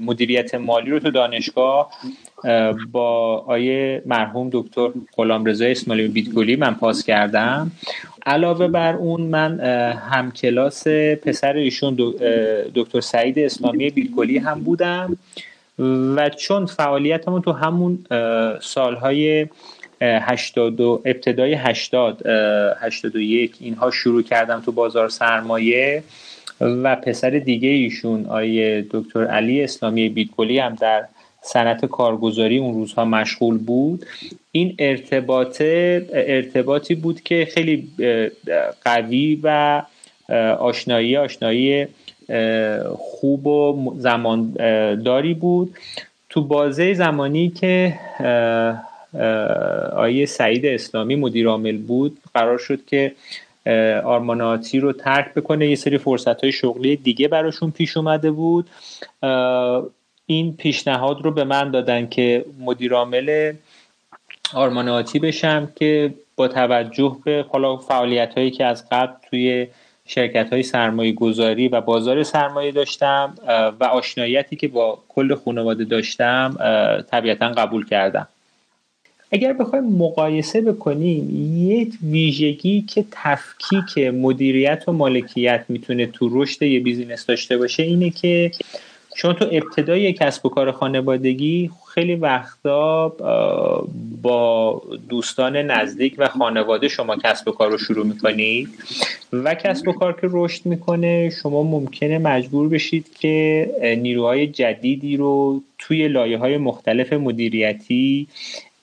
مدیریت 0.00 0.54
مالی 0.54 0.90
رو 0.90 0.98
تو 0.98 1.10
دانشگاه 1.10 1.90
با 2.92 3.36
آیه 3.46 4.02
مرحوم 4.06 4.50
دکتر 4.52 4.88
غلامرضا 5.16 5.64
اسماعیلی 5.64 6.08
بیتگلی 6.08 6.56
من 6.56 6.74
پاس 6.74 7.04
کردم. 7.04 7.70
علاوه 8.26 8.68
بر 8.68 8.94
اون 8.94 9.20
من 9.20 9.60
همکلاس 10.10 10.88
پسر 11.22 11.56
ایشون 11.56 11.94
دکتر 12.74 13.00
سعید 13.00 13.38
اسلامی 13.38 13.90
بیتگلی 13.90 14.38
هم 14.38 14.60
بودم 14.60 15.16
و 16.16 16.28
چون 16.28 16.66
فعالیتمون 16.66 17.42
تو 17.42 17.52
همون 17.52 17.98
سالهای 18.60 19.46
82 20.02 21.02
ابتدای 21.04 21.54
80 21.54 22.26
81 22.80 23.56
اینها 23.60 23.90
شروع 23.90 24.22
کردم 24.22 24.60
تو 24.60 24.72
بازار 24.72 25.08
سرمایه 25.08 26.02
و 26.60 26.96
پسر 26.96 27.30
دیگه 27.30 27.68
ایشون 27.68 28.26
آیه 28.26 28.86
دکتر 28.90 29.24
علی 29.24 29.62
اسلامی 29.62 30.08
بیتگلی 30.08 30.58
هم 30.58 30.74
در 30.74 31.04
صنعت 31.42 31.84
کارگزاری 31.84 32.58
اون 32.58 32.74
روزها 32.74 33.04
مشغول 33.04 33.58
بود. 33.58 34.06
این 34.52 34.74
ارتباط 34.78 35.62
ارتباطی 36.12 36.94
بود 36.94 37.20
که 37.20 37.48
خیلی 37.54 37.88
قوی 38.84 39.40
و 39.42 39.82
آشنایی 40.58 41.16
آشنایی 41.16 41.86
خوب 42.96 43.46
و 43.46 43.94
زمانداری 43.98 45.34
بود. 45.34 45.74
تو 46.30 46.44
بازه 46.44 46.94
زمانی 46.94 47.48
که 47.50 47.94
آیه 49.96 50.26
سعید 50.26 50.66
اسلامی 50.66 51.16
مدیر 51.16 51.48
عامل 51.48 51.76
بود. 51.76 52.18
قرار 52.34 52.58
شد 52.58 52.84
که 52.86 53.12
آرماناتی 54.04 54.80
رو 54.80 54.92
ترک 54.92 55.34
بکنه. 55.34 55.66
یه 55.66 55.76
سری 55.76 55.98
فرصت 55.98 56.42
های 56.42 56.52
شغلی 56.52 56.96
دیگه 56.96 57.28
براشون 57.28 57.70
پیش 57.70 57.96
اومده 57.96 58.30
بود. 58.30 58.70
این 60.26 60.56
پیشنهاد 60.56 61.22
رو 61.22 61.30
به 61.30 61.44
من 61.44 61.70
دادن 61.70 62.06
که 62.06 62.44
مدیرعامل 62.60 63.52
آرماناتی 64.54 65.18
بشم 65.18 65.68
که 65.76 66.14
با 66.36 66.48
توجه 66.48 67.16
به 67.24 67.44
حالا 67.48 67.76
فعالیت 67.76 68.34
هایی 68.34 68.50
که 68.50 68.64
از 68.64 68.88
قبل 68.90 69.12
توی 69.30 69.66
شرکت 70.06 70.52
های 70.52 70.62
سرمایه 70.62 71.12
گذاری 71.12 71.68
و 71.68 71.80
بازار 71.80 72.22
سرمایه 72.22 72.72
داشتم 72.72 73.34
و 73.80 73.84
آشناییتی 73.84 74.56
که 74.56 74.68
با 74.68 74.98
کل 75.08 75.34
خانواده 75.34 75.84
داشتم 75.84 76.56
طبیعتا 77.10 77.48
قبول 77.48 77.86
کردم. 77.86 78.28
اگر 79.32 79.52
بخوایم 79.52 79.84
مقایسه 79.84 80.60
بکنیم 80.60 81.28
یک 81.56 81.92
ویژگی 82.02 82.82
که 82.82 83.04
تفکیک 83.10 83.98
مدیریت 83.98 84.84
و 84.88 84.92
مالکیت 84.92 85.64
می‌تونه 85.68 86.06
تو 86.06 86.28
رشد 86.32 86.62
یه 86.62 86.80
بیزینس 86.80 87.26
داشته 87.26 87.56
باشه 87.58 87.82
اینه 87.82 88.10
که 88.10 88.50
چون 89.16 89.34
تو 89.34 89.48
ابتدای 89.52 90.12
کسب 90.12 90.46
و 90.46 90.48
کار 90.48 90.72
خانوادگی 90.72 91.70
خیلی 91.94 92.14
وقتا 92.14 93.08
با 94.22 94.82
دوستان 95.08 95.56
نزدیک 95.56 96.14
و 96.18 96.28
خانواده 96.28 96.88
شما 96.88 97.16
کسب 97.16 97.48
و 97.48 97.52
کار 97.52 97.70
رو 97.70 97.78
شروع 97.78 98.06
می‌کنید 98.06 98.68
و 99.32 99.54
کسب 99.54 99.88
و 99.88 99.92
کار 99.92 100.12
که 100.12 100.28
رشد 100.30 100.66
می‌کنه 100.66 101.30
شما 101.42 101.62
ممکنه 101.62 102.18
مجبور 102.18 102.68
بشید 102.68 103.06
که 103.20 103.70
نیروهای 104.02 104.46
جدیدی 104.46 105.16
رو 105.16 105.62
توی 105.78 106.08
لایه 106.08 106.38
های 106.38 106.56
مختلف 106.56 107.12
مدیریتی 107.12 108.28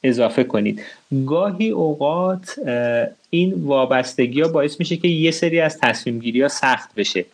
اضافه 0.03 0.43
کنید. 0.43 0.81
گاهی 1.25 1.69
اوقات 1.69 2.59
این 3.29 3.53
وابستگی 3.53 4.41
ها 4.41 4.47
باعث 4.47 4.79
میشه 4.79 4.97
که 4.97 5.07
یه 5.07 5.31
سری 5.31 5.59
از 5.59 5.77
تصمیم 5.79 6.19
گیری 6.19 6.41
ها 6.41 6.47
سخت 6.47 6.95
بشه. 6.95 7.25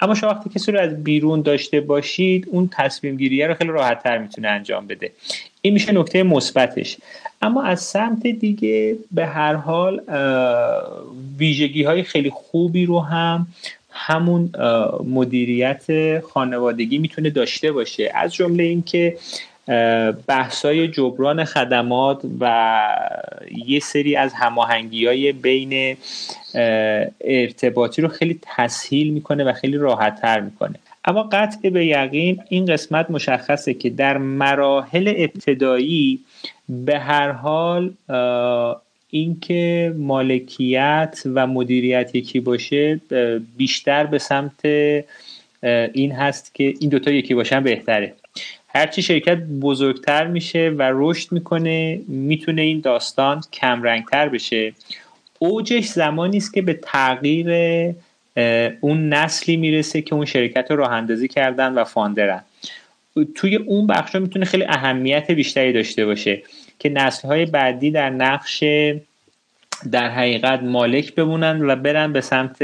اما 0.00 0.14
شما 0.14 0.30
وقتی 0.30 0.50
کسی 0.50 0.72
رو 0.72 0.80
از 0.80 1.04
بیرون 1.04 1.42
داشته 1.42 1.80
باشید 1.80 2.48
اون 2.50 2.70
تصمیم 2.72 3.16
گیری 3.16 3.44
رو 3.44 3.54
خیلی 3.54 3.70
راحت 3.70 4.02
تر 4.02 4.18
می‌تونه 4.18 4.48
انجام 4.48 4.86
بده. 4.86 5.12
این 5.62 5.74
میشه 5.74 5.92
نکته 5.92 6.22
مثبتش. 6.22 6.96
اما 7.42 7.62
از 7.62 7.82
سمت 7.82 8.26
دیگه 8.26 8.96
به 9.12 9.26
هر 9.26 9.54
حال 9.54 10.00
ویژگی 11.38 11.82
های 11.82 12.02
خیلی 12.02 12.30
خوبی 12.30 12.86
رو 12.86 13.00
هم 13.00 13.46
همون 13.90 14.50
مدیریت 15.06 16.20
خانوادگی 16.20 16.98
می‌تونه 16.98 17.30
داشته 17.30 17.72
باشه. 17.72 18.12
از 18.14 18.34
جمله 18.34 18.62
اینکه 18.64 19.16
بحثای 20.26 20.88
جبران 20.88 21.44
خدمات 21.44 22.20
و 22.40 22.86
یه 23.66 23.80
سری 23.80 24.16
از 24.16 24.32
هماهنگی 24.34 25.06
های 25.06 25.32
بین 25.32 25.96
ارتباطی 27.20 28.02
رو 28.02 28.08
خیلی 28.08 28.38
تسهیل 28.42 29.12
می‌کنه 29.12 29.44
و 29.44 29.52
خیلی 29.52 29.76
راحت 29.76 30.20
تر 30.20 30.40
می‌کنه. 30.40 30.74
اما 31.04 31.22
قطع 31.22 31.70
به 31.70 31.86
یقین 31.86 32.42
این 32.48 32.66
قسمت 32.66 33.10
مشخصه 33.10 33.74
که 33.74 33.90
در 33.90 34.18
مراحل 34.18 35.14
ابتدایی 35.16 36.20
به 36.68 36.98
هر 36.98 37.30
حال 37.30 37.92
اینکه 39.10 39.94
مالکیت 39.96 41.22
و 41.34 41.46
مدیریت 41.46 42.14
یکی 42.14 42.40
باشه 42.40 43.00
بیشتر 43.56 44.06
به 44.06 44.18
سمت 44.18 44.64
این 45.92 46.12
هست 46.12 46.54
که 46.54 46.74
این 46.80 46.90
دوتا 46.90 47.10
یکی 47.10 47.34
باشن 47.34 47.62
بهتره. 47.62 48.14
هرچی 48.74 49.02
شرکت 49.02 49.36
بزرگتر 49.36 50.26
میشه 50.26 50.68
و 50.78 50.90
رشد 50.94 51.32
می‌کنه 51.32 52.00
می‌تونه 52.08 52.62
این 52.62 52.80
داستان 52.80 53.40
کمرنگتر 53.52 54.28
بشه. 54.28 54.72
اوجش 55.38 55.84
زمانی 55.84 56.36
است 56.36 56.54
که 56.54 56.62
به 56.62 56.80
تغییر 56.82 57.48
اون 58.80 59.08
نسلی 59.08 59.56
می‌رسه 59.56 60.02
که 60.02 60.14
اون 60.14 60.24
شرکت 60.24 60.66
رو 60.70 60.76
راه 60.76 60.92
اندازی 60.92 61.28
کردن 61.28 61.72
و 61.72 61.84
فاندرن. 61.84 62.42
توی 63.34 63.56
اون 63.56 63.86
بخش 63.86 64.14
می‌تونه 64.14 64.44
خیلی 64.44 64.64
اهمیت 64.64 65.30
بیشتری 65.30 65.72
داشته 65.72 66.06
باشه 66.06 66.42
که 66.78 66.88
نسل 66.88 67.28
های 67.28 67.46
بعدی 67.46 67.90
در 67.90 68.10
نقش 68.10 68.64
در 69.92 70.10
حقیقت 70.10 70.62
مالک 70.62 71.14
بمونن 71.14 71.70
و 71.70 71.76
برن 71.76 72.12
به 72.12 72.20
سمت 72.20 72.56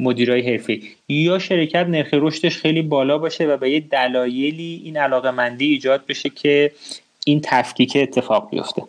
مدیرای 0.00 0.50
حرفی 0.50 0.82
یا 1.08 1.38
شرکت 1.38 1.86
نرخ 1.86 2.08
رشدش 2.12 2.58
خیلی 2.58 2.82
بالا 2.82 3.18
باشه 3.18 3.46
و 3.46 3.56
به 3.56 3.70
یه 3.70 3.80
دلایلی 3.80 4.82
این 4.84 4.96
علاقه 4.96 5.30
مندی 5.30 5.66
ایجاد 5.66 6.06
بشه 6.06 6.28
که 6.28 6.72
این 7.26 7.40
تفکیک 7.44 7.96
اتفاق 8.00 8.50
بیفته. 8.50 8.82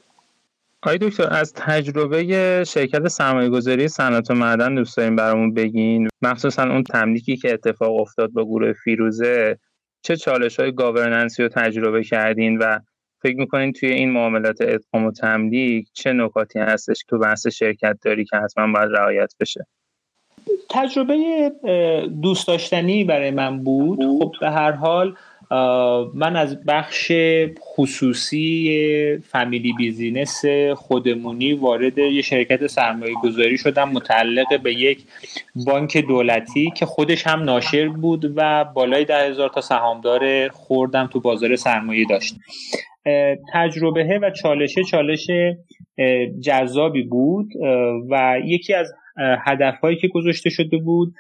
آقای 0.84 0.98
دکتر 0.98 1.28
از 1.34 1.54
تجربه 1.54 2.64
شرکت 2.68 3.08
سرمایه 3.08 3.50
گذاری 3.50 3.88
صنعت 3.88 4.32
و 4.32 4.34
معدن 4.34 4.76
دوست 4.76 4.98
داریم 4.98 5.16
برامون 5.16 5.54
بگین؟ 5.54 6.08
مخصوصا 6.22 6.64
اون 6.64 6.84
تملیکی 6.84 7.38
که 7.38 7.54
اتفاق 7.54 7.96
افتاد 7.96 8.32
با 8.32 8.46
گروه 8.46 8.74
فیروزه 8.74 9.58
چه 10.02 10.16
چالش 10.16 10.60
های 10.60 10.72
گاورننسی 10.72 11.44
رو 11.44 11.50
تجربه 11.50 12.04
کردین 12.04 12.58
و 12.58 12.80
فکر 13.22 13.36
می‌کنین 13.38 13.74
توی 13.74 13.90
این 13.90 14.12
معاملات 14.12 14.58
ادغام 14.62 15.06
و 15.06 15.12
تملیک 15.12 15.88
چه 15.94 16.14
نکاتی 16.14 16.60
هستش 16.60 17.04
تو 17.08 17.18
بحث 17.18 17.48
شرکت 17.48 17.98
داری 18.02 18.26
که 18.26 18.38
حتما 18.38 18.74
باید 18.74 18.92
رعایت 18.92 19.34
بشه؟ 19.40 19.66
تجربه 20.70 21.52
دوست 22.22 22.48
داشتنی 22.48 23.04
برای 23.04 23.32
من 23.32 23.64
بود. 23.64 24.00
خب 24.00 24.32
به 24.42 24.50
هر 24.50 24.72
حال 24.72 25.16
من 26.14 26.36
از 26.36 26.66
بخش 26.66 27.12
خصوصی 27.60 29.18
فامیلی 29.18 29.74
بیزینس 29.74 30.46
خودمونی 30.76 31.54
وارد 31.54 31.98
یه 31.98 32.22
شرکت 32.22 32.68
سرمایه 32.68 33.14
گذاری 33.24 33.58
شدم. 33.58 33.90
متعلق 33.90 34.62
به 34.62 34.74
یک 34.74 35.04
بانک 35.66 35.98
دولتی 35.98 36.72
که 36.78 36.86
خودش 36.86 37.28
هم 37.28 37.44
ناشر 37.44 37.88
بود 37.88 38.34
و 38.36 38.64
بالای 38.64 39.06
ده 39.06 39.30
هزار 39.30 39.50
تا 39.50 39.62
سهامدار 39.62 40.50
خوردم 40.50 41.10
تو 41.14 41.20
بازار 41.20 41.56
سرمایه 41.56 42.06
داشت. 42.10 42.36
تجربه 43.54 44.20
و 44.22 44.30
چالشه 44.30 44.84
چالش 44.84 45.28
جذابی 46.42 47.04
بود 47.04 47.50
و 48.10 48.40
یکی 48.46 48.74
از 48.74 48.94
هدفهایی 49.18 49.98
که 49.98 50.08
گذاشته 50.08 50.50
شده 50.50 50.78
بود 50.78 51.14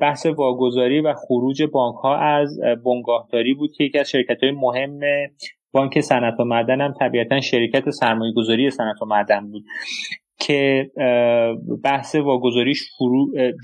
بحث 0.00 0.26
واگذاری 0.26 1.00
و 1.00 1.14
خروج 1.14 1.62
بانک 1.62 1.96
ها 1.96 2.16
از 2.16 2.60
بنگاهداری 2.84 3.54
بود 3.54 3.70
که 3.76 3.84
یکی 3.84 3.98
از 3.98 4.10
شرکت 4.10 4.42
های 4.42 4.52
مهم 4.52 5.00
بانک 5.72 6.00
صنعت 6.00 6.40
و 6.40 6.44
معدن 6.44 6.80
هم 6.80 6.94
طبیعتا 7.00 7.40
شرکت 7.40 7.90
سرمایه 7.90 8.32
گذاری 8.36 8.70
صنعت 8.70 9.02
و 9.02 9.06
معدن 9.06 9.50
بود 9.50 9.64
که 10.38 10.90
بحث 11.84 12.14
واگذاریش 12.14 12.82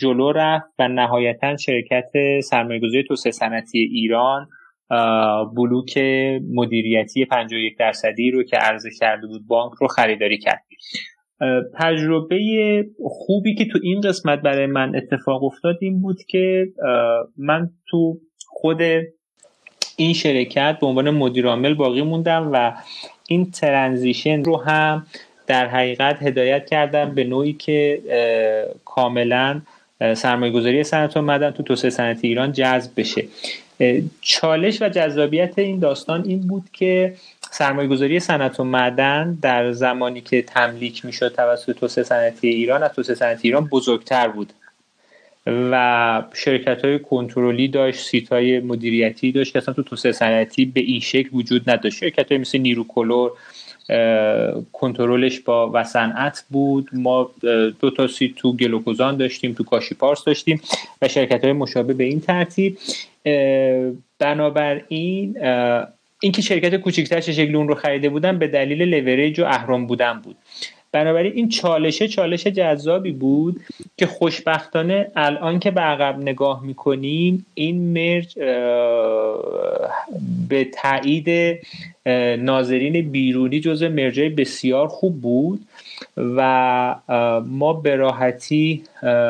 جلو 0.00 0.32
رفت 0.32 0.66
و 0.78 0.88
نهایتا 0.88 1.56
شرکت 1.56 2.10
سرمایه 2.44 2.80
گذاری 2.80 3.04
توسعه 3.04 3.32
صنعتی 3.32 3.78
ایران 3.78 4.48
بلوک 5.56 5.98
مدیریتی 6.54 7.24
51 7.24 7.76
درصدی 7.78 8.30
رو 8.30 8.42
که 8.42 8.56
عرضه 8.56 8.90
کرده 9.00 9.26
بود 9.26 9.46
بانک 9.46 9.72
رو 9.80 9.88
خریداری 9.88 10.38
کرد. 10.38 10.64
تجربه 11.78 12.38
خوبی 13.08 13.54
که 13.54 13.64
تو 13.64 13.78
این 13.82 14.00
قسمت 14.00 14.40
برای 14.40 14.66
من 14.66 14.96
اتفاق 14.96 15.44
افتاد 15.44 15.78
این 15.80 16.02
بود 16.02 16.22
که 16.28 16.66
من 17.36 17.70
تو 17.90 18.18
خود 18.46 18.80
این 19.96 20.14
شرکت 20.14 20.78
به 20.80 20.86
عنوان 20.86 21.10
مدیر 21.10 21.74
باقی 21.74 22.02
موندم 22.02 22.50
و 22.52 22.72
این 23.28 23.50
ترنزیشن 23.50 24.44
رو 24.44 24.56
هم 24.56 25.06
در 25.46 25.66
حقیقت 25.66 26.22
هدایت 26.22 26.66
کردم 26.66 27.14
به 27.14 27.24
نوعی 27.24 27.52
که 27.52 28.00
کاملا 28.84 29.62
سرمایه 30.14 30.52
گذاری 30.52 30.84
صنعت 30.84 31.16
مدن 31.16 31.50
تو 31.50 31.62
توسعه 31.62 31.90
صنعتی 31.90 32.28
ایران 32.28 32.52
جذب 32.52 32.90
بشه. 32.96 33.24
چالش 34.20 34.82
و 34.82 34.88
جذابیت 34.88 35.58
این 35.58 35.78
داستان 35.78 36.24
این 36.26 36.40
بود 36.40 36.64
که 36.72 37.14
سرمایه 37.50 37.88
گذاری 37.88 38.20
صنعت 38.20 38.60
و 38.60 38.64
معدن 38.64 39.38
در 39.42 39.72
زمانی 39.72 40.20
که 40.20 40.42
تملیک 40.42 41.04
می‌شد 41.04 41.34
توسط 41.34 41.72
توسعه 41.72 42.04
صنعتی 42.04 42.48
ایران 42.48 42.82
از 42.82 42.92
توسعه 42.92 43.14
صنعتی 43.14 43.48
ایران 43.48 43.66
بزرگتر 43.66 44.28
بود. 44.28 44.52
و 45.46 46.22
شرکت 46.34 46.84
های 46.84 46.98
کنترلی 46.98 47.68
داشت 47.68 48.00
seat 48.00 48.32
های 48.32 48.60
مدیریتی 48.60 49.32
داشت 49.32 49.52
که 49.52 49.58
اصلا 49.58 49.74
تو 49.74 49.82
توسعه 49.82 50.12
صنعتی 50.12 50.64
به 50.64 50.80
این 50.80 51.00
شکل 51.00 51.28
وجود 51.32 51.70
نداشت. 51.70 51.98
شرکت 51.98 52.32
های 52.32 52.38
مثل 52.38 52.58
نیروکلر 52.58 53.32
کنترلش 54.72 55.40
با 55.40 55.70
و 55.74 55.84
صنعت 55.84 56.44
بود. 56.50 56.88
ما 56.92 57.30
دو 57.80 57.90
تا 57.90 58.06
seat 58.06 58.34
تو 58.34 58.56
گلوکوزان 58.56 59.16
داشتیم 59.16 59.52
تو 59.52 59.64
کاشی 59.64 59.94
پارس 59.94 60.24
داشتیم 60.24 60.60
و 61.02 61.08
شرکت 61.08 61.44
های 61.44 61.52
مشابه 61.52 61.94
به 61.94 62.04
این 62.04 62.20
ترتیب. 62.20 62.78
بنابراین 64.18 65.36
اینکه 66.20 66.42
شرکت 66.42 66.76
کوچکتر 66.76 67.20
چه 67.20 67.32
شکلی 67.32 67.54
اون 67.54 67.68
رو 67.68 67.74
خریده 67.74 68.08
بودن 68.08 68.38
به 68.38 68.48
دلیل 68.48 68.82
لوریج 68.82 69.40
و 69.40 69.44
اهرام 69.44 69.86
بودن 69.86 70.20
بود. 70.20 70.36
بنابراین 70.92 71.32
این 71.32 71.48
چالشه 71.48 72.08
چالش 72.08 72.46
جذابی 72.46 73.12
بود 73.12 73.60
که 73.96 74.06
خوشبختانه 74.06 75.10
الان 75.16 75.58
که 75.58 75.70
به 75.70 75.80
عقب 75.80 76.18
نگاه 76.18 76.64
می‌کنیم 76.64 77.46
این 77.54 77.92
مرج 77.92 78.38
به 80.48 80.64
تایید 80.64 81.58
ناظرین 82.38 83.10
بیرونی 83.10 83.60
جزء 83.60 83.88
مرجای 83.88 84.28
بسیار 84.28 84.88
خوب 84.88 85.20
بود 85.20 85.60
و 86.16 86.94
ما 87.46 87.72
به 87.72 87.96
راحتی 87.96 88.82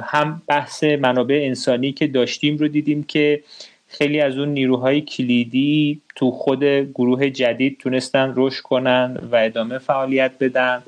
هم 0.02 0.42
بحث 0.46 0.84
منابع 0.84 1.40
انسانی 1.44 1.92
که 1.92 2.06
داشتیم 2.06 2.56
رو 2.56 2.68
دیدیم 2.68 3.02
که 3.02 3.42
خیلی 3.90 4.20
از 4.20 4.38
اون 4.38 4.48
نیروهای 4.48 5.00
کلیدی 5.00 6.00
تو 6.16 6.30
خود 6.30 6.64
گروه 6.64 7.30
جدید 7.30 7.78
تونستن 7.78 8.32
رشد 8.36 8.62
کنن 8.62 9.18
و 9.32 9.36
ادامه 9.36 9.78
فعالیت 9.78 10.32
بدن. 10.40 10.82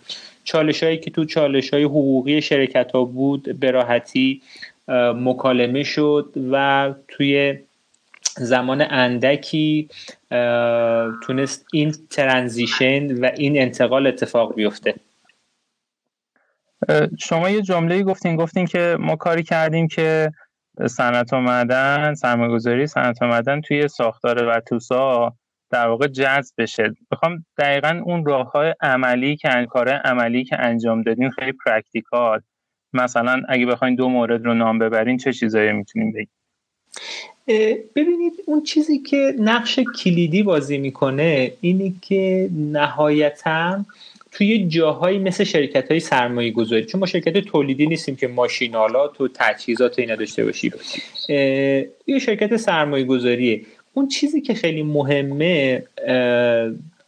چالش 0.44 0.82
هایی 0.82 0.98
که 0.98 1.10
تو 1.10 1.24
چالش 1.24 1.70
های 1.70 1.82
حقوقی 1.84 2.42
شرکت 2.42 2.92
ها 2.92 3.04
بود 3.04 3.60
به 3.60 3.70
راحتی 3.70 4.42
مکالمه 5.14 5.82
شد 5.82 6.32
و 6.52 6.94
توی 7.08 7.58
زمان 8.36 8.80
اندکی 8.80 9.88
تونست 11.22 11.66
این 11.72 11.94
ترانزیشن 12.10 13.14
و 13.14 13.30
این 13.36 13.58
انتقال 13.58 14.06
اتفاق 14.06 14.54
بیفته. 14.54 14.94
شما 17.18 17.50
یه 17.50 17.62
جمله 17.62 18.02
گفتین 18.02 18.36
گفتین 18.36 18.66
که 18.66 18.96
ما 19.00 19.16
کاری 19.16 19.42
کردیم 19.42 19.88
که 19.88 20.30
صنعت 20.86 21.32
و 21.32 21.40
معدن 21.40 22.14
سرمایه‌گذاری 22.14 22.86
صنعت 22.86 23.22
و 23.22 23.26
معدن 23.26 23.60
توی 23.60 23.88
ساختار 23.88 24.44
و 24.44 24.60
توسا 24.60 25.32
در 25.70 25.88
واقع 25.88 26.06
جذب 26.06 26.54
بشه. 26.58 26.94
بخوام 27.10 27.44
دقیقا 27.58 28.02
اون 28.04 28.26
راه 28.26 28.50
های 28.50 28.74
عملی 28.80 29.36
که 29.36 29.66
کار 29.70 29.88
عملی 29.88 30.44
که 30.44 30.60
انجام 30.60 31.02
دادین 31.02 31.30
خیلی 31.30 31.52
practical. 31.52 32.40
مثلا 32.92 33.42
اگه 33.48 33.66
بخواین 33.66 33.94
دو 33.94 34.08
مورد 34.08 34.44
رو 34.44 34.54
نام 34.54 34.78
ببرین 34.78 35.16
چه 35.16 35.32
چیزایی 35.32 35.72
می‌تونیم 35.72 36.12
بگیم؟ 36.12 36.30
ببینید 37.96 38.32
اون 38.46 38.62
چیزی 38.62 38.98
که 38.98 39.34
نقش 39.38 39.78
کلیدی 39.78 40.42
بازی 40.42 40.78
می‌کنه 40.78 41.52
اینی 41.60 41.96
که 42.02 42.50
نهایتا 42.52 43.84
توی 44.32 44.66
جاهایی 44.66 45.18
مثل 45.18 45.44
شرکت 45.44 45.90
های 45.90 46.00
سرمایه 46.00 46.50
گذاری 46.50 46.84
چون 46.84 47.00
ما 47.00 47.06
شرکت 47.06 47.38
تولیدی 47.38 47.86
نیستیم 47.86 48.16
که 48.16 48.28
ماشینالات 48.28 49.20
و 49.20 49.28
تجهیزات 49.34 49.98
اینا 49.98 50.14
داشته 50.14 50.44
باشیم. 50.44 50.72
یه 52.06 52.18
شرکت 52.20 52.56
سرمایه 52.56 53.04
گذاریه 53.04 53.60
اون 53.94 54.08
چیزی 54.08 54.40
که 54.40 54.54
خیلی 54.54 54.82
مهمه 54.82 55.82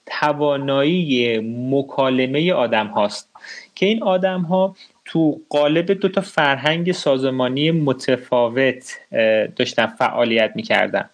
توانایی 0.07 1.39
مکالمه 1.71 2.53
آدم 2.53 2.87
هاست. 2.87 3.31
که 3.75 3.87
این 3.87 4.03
آدم 4.03 4.41
ها 4.41 4.77
تو 5.05 5.41
قالب 5.49 5.93
دو 5.93 6.09
تا 6.09 6.21
فرهنگ 6.21 6.93
سازمانی 6.93 7.71
متفاوت 7.71 8.99
داشتن 9.57 9.87
فعالیت 9.87 10.53
می‌کردن. 10.55 11.11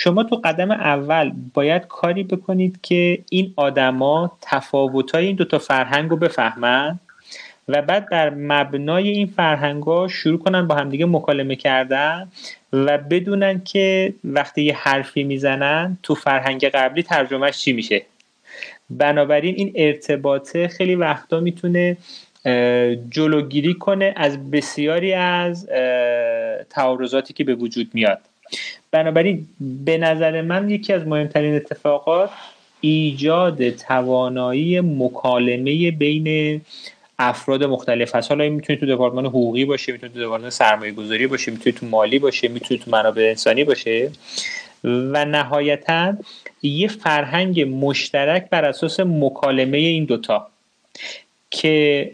شما 0.00 0.22
تو 0.22 0.36
قدم 0.36 0.70
اول 0.70 1.32
باید 1.54 1.86
کاری 1.86 2.22
بکنید 2.22 2.78
که 2.82 3.18
این 3.30 3.52
آدما 3.56 4.32
تفاوتای 4.40 5.26
این 5.26 5.36
دوتا 5.36 5.58
فرهنگ 5.58 6.10
رو 6.10 6.16
بفهمن 6.16 6.98
و 7.68 7.82
بعد 7.82 8.08
در 8.10 8.30
مبنای 8.30 9.08
این 9.08 9.26
فرهنگ 9.26 9.82
ها 9.82 10.08
شروع 10.08 10.38
کنن 10.38 10.66
با 10.66 10.74
همدیگه 10.74 11.06
مکالمه 11.06 11.56
کردن 11.56 12.28
و 12.72 12.98
بدونن 12.98 13.64
که 13.64 14.14
وقتی 14.24 14.62
یه 14.62 14.74
حرفی 14.76 15.22
می‌زنن 15.24 15.98
تو 16.02 16.14
فرهنگ 16.14 16.64
قبلی 16.64 17.02
ترجمهش 17.02 17.58
چی 17.58 17.72
میشه. 17.72 18.02
بنابراین 18.90 19.54
این 19.54 19.72
ارتباطه 19.74 20.68
خیلی 20.68 20.94
وقتا 20.94 21.40
می‌تونه 21.40 21.96
جلوگیری 23.10 23.74
کنه 23.74 24.14
از 24.16 24.50
بسیاری 24.50 25.12
از 25.12 25.68
تعارضاتی 26.70 27.34
که 27.34 27.44
به 27.44 27.54
وجود 27.54 27.90
میاد. 27.94 28.20
بنابراین 28.90 29.46
به 29.84 29.98
نظر 29.98 30.42
من 30.42 30.70
یکی 30.70 30.92
از 30.92 31.06
مهمترین 31.06 31.56
اتفاقات 31.56 32.30
ایجاد 32.80 33.70
توانایی 33.70 34.80
مکالمه 34.80 35.90
بین 35.90 36.60
افراد 37.18 37.64
مختلف 37.64 38.14
هست. 38.14 38.30
حالا 38.30 38.44
این 38.44 38.52
می‌تونه 38.52 38.78
تو 38.78 38.86
دپارتمان 38.86 39.26
حقوقی 39.26 39.64
باشه 39.64 39.92
می‌تونه 39.92 40.12
تو 40.12 40.20
دپارتمان 40.20 40.50
سرمایه 40.50 40.92
گذاری 40.92 41.26
باشه 41.26 41.52
می‌تونه 41.52 41.76
تو 41.76 41.86
مالی 41.86 42.18
باشه 42.18 42.48
می‌تونه 42.48 42.80
تو 42.80 42.90
منابع 42.90 43.22
انسانی 43.22 43.64
باشه. 43.64 44.10
و 44.84 45.24
نهایتا 45.24 46.16
یه 46.62 46.88
فرهنگ 46.88 47.60
مشترک 47.60 48.50
بر 48.50 48.64
اساس 48.64 49.00
مکالمه 49.00 49.78
این 49.78 50.04
دوتا. 50.04 50.48
که 51.50 52.10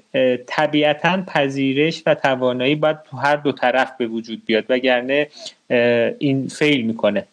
طبیعتا 0.47 1.23
پذیرش 1.27 2.03
و 2.07 2.15
توانایی 2.15 2.75
باید 2.75 3.03
تو 3.03 3.17
هر 3.17 3.37
دو 3.37 3.53
طرف 3.53 3.93
به 3.99 4.07
وجود 4.07 4.45
بیاد 4.47 4.65
وگرنه 4.69 5.29
این 6.19 6.49
فیل 6.49 6.87
می‌کنه. 6.87 7.27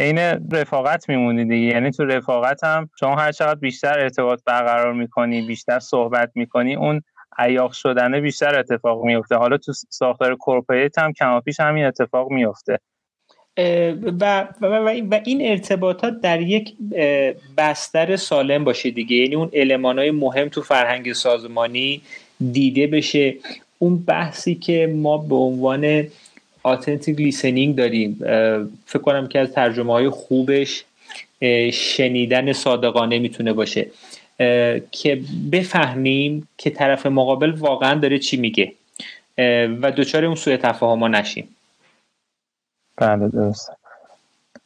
عین 0.00 0.18
رفاقت 0.52 1.08
میمونی 1.08 1.44
دیگه. 1.44 1.66
یعنی 1.66 1.90
تو 1.90 2.04
رفاقت 2.04 2.64
هم 2.64 2.90
شما 3.00 3.16
هر 3.16 3.32
چقدر 3.32 3.60
بیشتر 3.60 3.98
ارتباط 3.98 4.40
برقرار 4.44 4.92
می‌کنی 4.92 5.42
بیشتر 5.42 5.78
صحبت 5.78 6.30
می‌کنی 6.34 6.74
اون 6.74 7.02
عیاق 7.38 7.72
شدنه 7.72 8.20
بیشتر 8.20 8.58
اتفاق 8.58 9.04
میفته 9.04 9.36
حالا 9.36 9.56
تو 9.56 9.72
ساختار 9.72 10.36
کورپوریت 10.36 10.98
هم 10.98 11.12
کماپیش 11.12 11.60
همین 11.60 11.84
اتفاق 11.84 12.30
میفته 12.30 12.78
و, 14.20 14.46
و, 14.60 15.20
این 15.24 15.50
ارتباطات 15.50 16.20
در 16.20 16.40
یک 16.40 16.72
بستر 17.56 18.16
سالم 18.16 18.64
باشه 18.64 18.90
دیگه. 18.90 19.16
یعنی 19.16 19.34
اون 19.34 19.98
های 19.98 20.10
مهم 20.10 20.48
تو 20.48 20.62
فرهنگ 20.62 21.12
سازمانی 21.12 22.00
دیده 22.52 22.86
بشه. 22.86 23.34
اون 23.78 23.98
بحثی 23.98 24.54
که 24.54 24.86
ما 24.86 25.18
به 25.18 25.34
عنوان 25.34 26.06
آتنتیک 26.62 27.18
لیسنینگ 27.18 27.76
داریم 27.76 28.16
فکر 28.86 29.02
کنم 29.02 29.28
که 29.28 29.38
از 29.38 29.52
ترجمه 29.52 29.92
های 29.92 30.08
خوبش 30.08 30.84
شنیدن 31.72 32.52
صادقانه 32.52 33.18
می‌تونه 33.18 33.52
باشه. 33.52 33.86
که 34.90 35.20
بفهمیم 35.52 36.48
که 36.58 36.70
طرف 36.70 37.06
مقابل 37.06 37.50
واقعا 37.50 37.94
داره 37.94 38.18
چی 38.18 38.36
میگه. 38.36 38.72
و 39.82 39.92
دچار 39.96 40.24
اون 40.24 40.34
سوء 40.34 40.56
تفاهم 40.56 41.16
نشیم. 41.16 41.48
بله 43.00 43.28
درسته. 43.28 43.72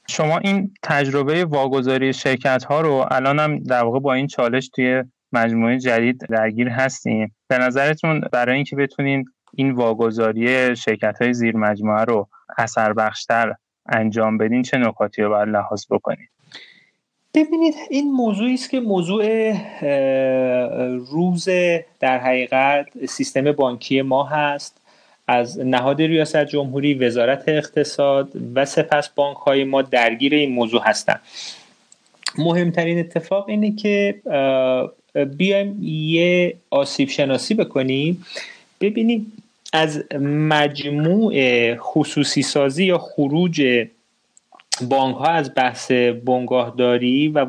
شما 0.09 0.39
این 0.39 0.75
تجربه 0.83 1.45
واگذاری 1.45 2.13
شرکت 2.13 2.65
ها 2.65 2.81
رو 2.81 3.07
الان 3.11 3.39
هم 3.39 3.59
در 3.59 3.85
واقع 3.85 3.99
با 3.99 4.13
این 4.13 4.27
چالش 4.27 4.69
توی 4.69 5.05
مجموعه 5.33 5.79
جدید 5.79 6.19
درگیر 6.31 6.69
هستیم 6.69 7.35
به 7.49 7.59
نظرتون 7.59 8.21
برای 8.33 8.55
اینکه 8.55 8.77
بتونین 8.77 9.25
این 9.55 9.71
واگذاری 9.71 10.77
شرکت 10.77 11.23
های 11.23 11.35
زیر 11.35 11.57
مجموعه 11.57 12.05
رو 12.05 12.29
اثر 12.59 12.93
بخشتر 12.93 13.55
انجام 13.87 14.39
بدین 14.39 14.63
چه 14.63 14.79
نکاتی 14.79 15.23
رو 15.23 15.29
باید 15.29 15.49
لحاظ 15.49 15.85
بکنید 15.91 16.29
ببینید 17.35 17.75
این 17.91 18.13
موضوعی 18.13 18.55
است 18.55 18.71
که 18.71 18.81
موضوع 18.81 19.53
روز 21.11 21.49
در 22.01 22.19
حقیقت 22.19 23.07
سیستم 23.07 23.53
بانکی 23.53 24.03
ما 24.03 24.25
هست. 24.25 24.82
از 25.27 25.59
نهاد 25.59 26.03
ریاست 26.03 26.45
جمهوری 26.45 26.95
وزارت 26.95 27.45
اقتصاد 27.49 28.29
و 28.55 28.65
سپس 28.65 29.09
بانک 29.09 29.37
های 29.37 29.65
ما 29.65 29.83
درگیر 29.83 30.35
این 30.35 30.53
موضوع 30.53 30.83
هستند 30.85 31.21
مهمترین 32.39 32.99
اتفاق 32.99 33.49
اینه 33.49 33.77
که 33.77 34.15
بیایم 35.37 35.79
یه 35.83 36.57
آسیب 36.71 37.09
شناسی 37.09 37.55
بکنیم. 37.55 38.25
ببینیم 38.81 39.33
از 39.73 40.05
مجموع 40.21 41.35
خصوصی 41.77 42.43
سازی 42.43 42.85
یا 42.85 42.99
خروج 42.99 43.87
بانک 44.89 45.17
ها 45.17 45.27
از 45.27 45.55
بحث 45.55 45.91
بنگاهداری 45.93 47.29
و 47.29 47.47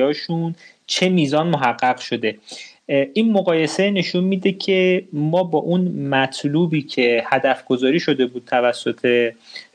هاشون 0.00 0.54
چه 0.86 1.08
میزان 1.08 1.46
محقق 1.46 1.98
شده؟ 1.98 2.38
این 2.86 3.32
مقایسه 3.32 3.90
نشون 3.90 4.24
میده 4.24 4.52
که 4.52 5.04
ما 5.12 5.42
با 5.42 5.58
اون 5.58 5.80
مطلوبی 6.08 6.82
که 6.82 7.24
هدف 7.26 7.64
گذاری 7.64 8.00
شده 8.00 8.26
بود 8.26 8.44
توسط 8.46 9.32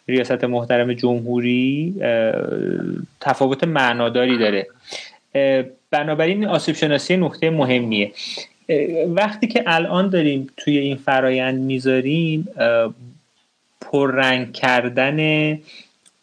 ریاست 0.07 0.43
محترم 0.43 0.93
جمهوری 0.93 1.95
تفاوت 3.21 3.63
معناداری 3.63 4.37
داره. 4.37 4.67
بنابراین 5.91 6.45
آسیب 6.45 6.75
شناسی 6.75 7.17
نقطه 7.17 7.49
مهمیه. 7.49 8.11
وقتی 9.07 9.47
که 9.47 9.63
الان 9.67 10.09
داریم 10.09 10.47
توی 10.57 10.77
این 10.77 10.95
فرایند 10.97 11.61
می‌ذاریم 11.61 12.47
پررنگ 13.81 14.53
کردن 14.53 15.59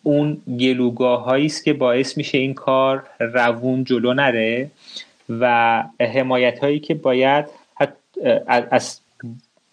اون 0.02 0.36
گلوگاه 0.60 1.28
است 1.28 1.64
که 1.64 1.72
باعث 1.72 2.16
میشه 2.16 2.38
این 2.38 2.54
کار 2.54 3.02
روون 3.20 3.84
جلو 3.84 4.14
نره. 4.14 4.70
و 5.30 5.84
حمایت 6.00 6.58
هایی 6.58 6.80
که 6.80 6.94
باید 6.94 7.46
از 8.46 9.00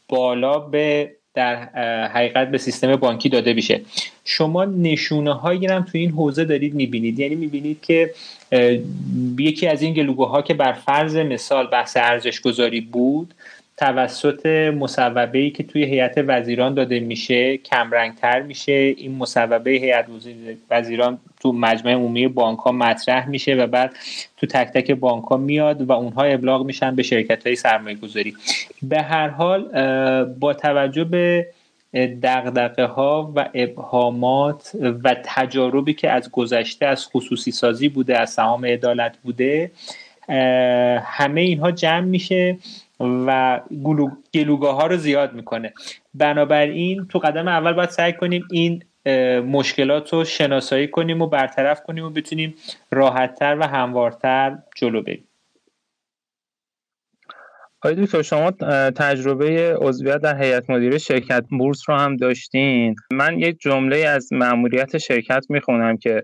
بالا 0.08 0.60
به 0.60 1.12
در 1.34 1.56
حقیقت 2.08 2.52
به 2.52 2.58
سیستم 2.58 2.96
بانکی 2.96 3.30
داده 3.30 3.54
بشه. 3.54 3.82
شما 4.26 4.66
نشونه 4.66 5.34
هایی 5.34 5.66
هم 5.66 5.82
تو 5.82 5.98
این 5.98 6.12
حوزه 6.12 6.46
دارید 6.46 6.74
می‌بینید. 6.74 7.20
یعنی 7.20 7.36
می‌بینید 7.36 7.82
که 7.82 8.14
یکی 9.40 9.68
از 9.68 9.82
این 9.82 9.94
گلوگوها 9.94 10.42
که 10.42 10.54
بر 10.54 10.74
فرض 10.74 11.16
مثال 11.16 11.68
بحث 11.68 11.98
ارزش 11.98 12.42
گذاری 12.42 12.82
بود 12.82 13.34
توسط 13.82 14.46
مصوبه 14.76 15.40
ای 15.40 15.50
که 15.50 15.64
توی 15.64 15.84
هیئت 15.84 16.14
وزیران 16.28 16.74
داده 16.74 17.00
میشه 17.00 17.58
کمرنگتر 17.58 18.42
میشه. 18.42 18.72
این 18.72 19.18
مصوبه 19.18 19.72
هیئت 19.72 20.06
وزیران 20.72 21.18
تو 21.40 21.52
مجمع 21.52 21.92
عمومی 21.92 22.28
بانک 22.28 22.60
ها 22.60 22.72
مطرح 22.72 23.30
میشه 23.30 23.56
و 23.56 23.68
بعد 23.68 23.96
تو 24.38 24.48
تک 24.48 24.68
تک 24.68 24.92
بانک 24.92 25.24
ها 25.24 25.38
میاد 25.38 25.82
و 25.82 25.92
اونها 25.92 26.24
ابلاغ 26.24 26.66
میشن 26.66 26.96
به 26.96 27.04
شرکت 27.04 27.48
های 27.48 27.56
سرمایه 27.56 27.96
گذاری 27.96 28.36
به 28.84 29.02
هر 29.02 29.28
حال 29.28 29.64
با 30.26 30.54
توجه 30.54 31.04
به 31.04 31.48
دقدقه 32.24 32.86
ها 32.86 33.34
و 33.36 33.50
ابهامات 33.54 34.72
و 35.04 35.16
تجاربی 35.24 35.94
که 35.94 36.10
از 36.10 36.32
گذشته 36.32 36.86
از 36.86 37.08
خصوصی 37.08 37.52
سازی 37.52 37.90
بوده 37.90 38.20
از 38.20 38.30
سهام 38.30 38.66
عدالت 38.66 39.18
بوده 39.24 39.72
همه 41.04 41.42
اینها 41.42 41.72
جمع 41.72 42.06
میشه. 42.06 42.58
و 43.02 43.60
گلوگاه 44.34 44.76
ها 44.76 44.88
رو 44.88 44.98
زیاد 44.98 45.34
می‌کنه. 45.34 45.74
بنابراین 46.14 47.08
تو 47.08 47.20
قدم 47.20 47.48
اول 47.48 47.74
باید 47.74 47.90
سعی 47.90 48.14
کنیم 48.14 48.48
این 48.52 48.84
مشکلات 49.42 50.14
رو 50.14 50.24
شناسایی 50.24 50.88
کنیم 50.88 51.22
و 51.22 51.28
برطرف 51.28 51.84
کنیم 51.84 52.06
و 52.06 52.10
بتونیم 52.10 52.56
راحتتر 52.92 53.58
و 53.60 53.68
هموارتر 53.68 54.58
جلو 54.76 55.02
بریم. 55.02 55.28
آقای 57.84 58.06
دکتر 58.06 58.22
شما 58.22 58.52
تجربه 58.92 59.76
عضویت 59.82 60.18
در 60.18 60.44
هیئت 60.44 60.70
مدیره 60.70 60.98
شرکت 60.98 61.44
بورس 61.50 61.90
رو 61.90 61.96
هم 61.96 62.16
داشتین. 62.16 62.96
من 63.14 63.40
یک 63.40 63.60
جمله 63.60 63.98
از 63.98 64.34
مأموریت 64.34 64.98
شرکت 64.98 65.46
می‌خونم 65.50 65.98
که 65.98 66.24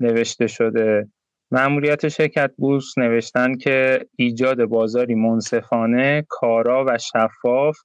نوشته 0.00 0.46
شده. 0.46 1.08
مأموریت 1.50 2.08
شرکت 2.08 2.50
بورس 2.58 2.98
نوشتن 2.98 3.56
که 3.56 4.06
ایجاد 4.16 4.64
بازاری 4.64 5.14
منصفانه، 5.14 6.26
کارا 6.28 6.84
و 6.88 6.98
شفاف 6.98 7.78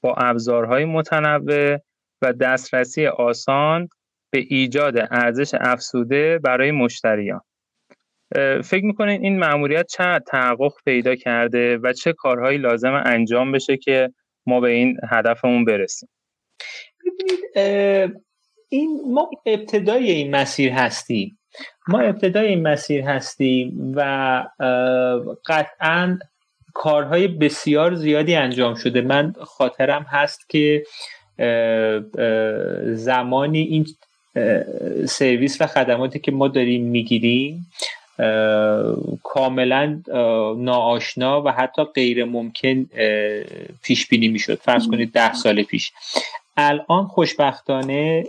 با 0.00 0.14
ابزارهای 0.14 0.84
متنوع 0.84 1.76
و 2.22 2.32
دسترسی 2.32 3.06
آسان 3.06 3.88
به 4.30 4.38
ایجاد 4.48 4.98
ارزش 4.98 5.54
افسوده 5.60 6.38
برای 6.38 6.70
مشتریان. 6.70 7.40
فکر 8.64 8.84
می‌کنید 8.84 9.22
این 9.22 9.38
مأموریت 9.38 9.86
چقدر 9.86 10.24
تحقق 10.26 10.72
پیدا 10.84 11.14
کرده 11.14 11.78
و 11.82 11.92
چه 11.92 12.12
کارهایی 12.12 12.58
لازم 12.58 13.02
انجام 13.06 13.52
بشه 13.52 13.76
که 13.76 14.12
ما 14.46 14.60
به 14.60 14.70
این 14.70 14.96
هدفمون 15.10 15.64
برسیم 15.64 16.08
این 18.68 19.00
ما 19.12 19.30
ابتدای 19.46 20.10
این 20.10 20.36
مسیر 20.36 20.72
هستیم 20.72 21.38
ما 21.88 22.00
ابتدای 22.00 22.48
این 22.48 22.62
مسیر 22.62 23.04
هستیم 23.04 23.92
و 23.96 24.44
قطعا 25.46 26.18
کارهای 26.74 27.28
بسیار 27.28 27.94
زیادی 27.94 28.34
انجام 28.34 28.74
شده. 28.74 29.00
من 29.00 29.32
خاطرم 29.40 30.02
هست 30.02 30.48
که 30.48 30.84
زمانی 32.94 33.58
این 33.58 33.86
سرویس 35.06 35.60
و 35.60 35.66
خدماتی 35.66 36.18
که 36.18 36.32
ما 36.32 36.48
داریم 36.48 36.84
می‌گیریم 36.84 37.66
کاملا 39.22 40.02
ناآشنا 40.58 41.42
و 41.42 41.48
حتی 41.48 41.84
غیر 41.84 42.24
ممکن 42.24 42.86
پیش 43.82 44.08
بینی 44.08 44.28
می‌شد. 44.28 44.54
فرض 44.54 44.88
کنید 44.88 45.12
ده 45.12 45.34
سال 45.34 45.62
پیش. 45.62 45.92
الان 46.56 47.06
خوشبختانه 47.06 48.24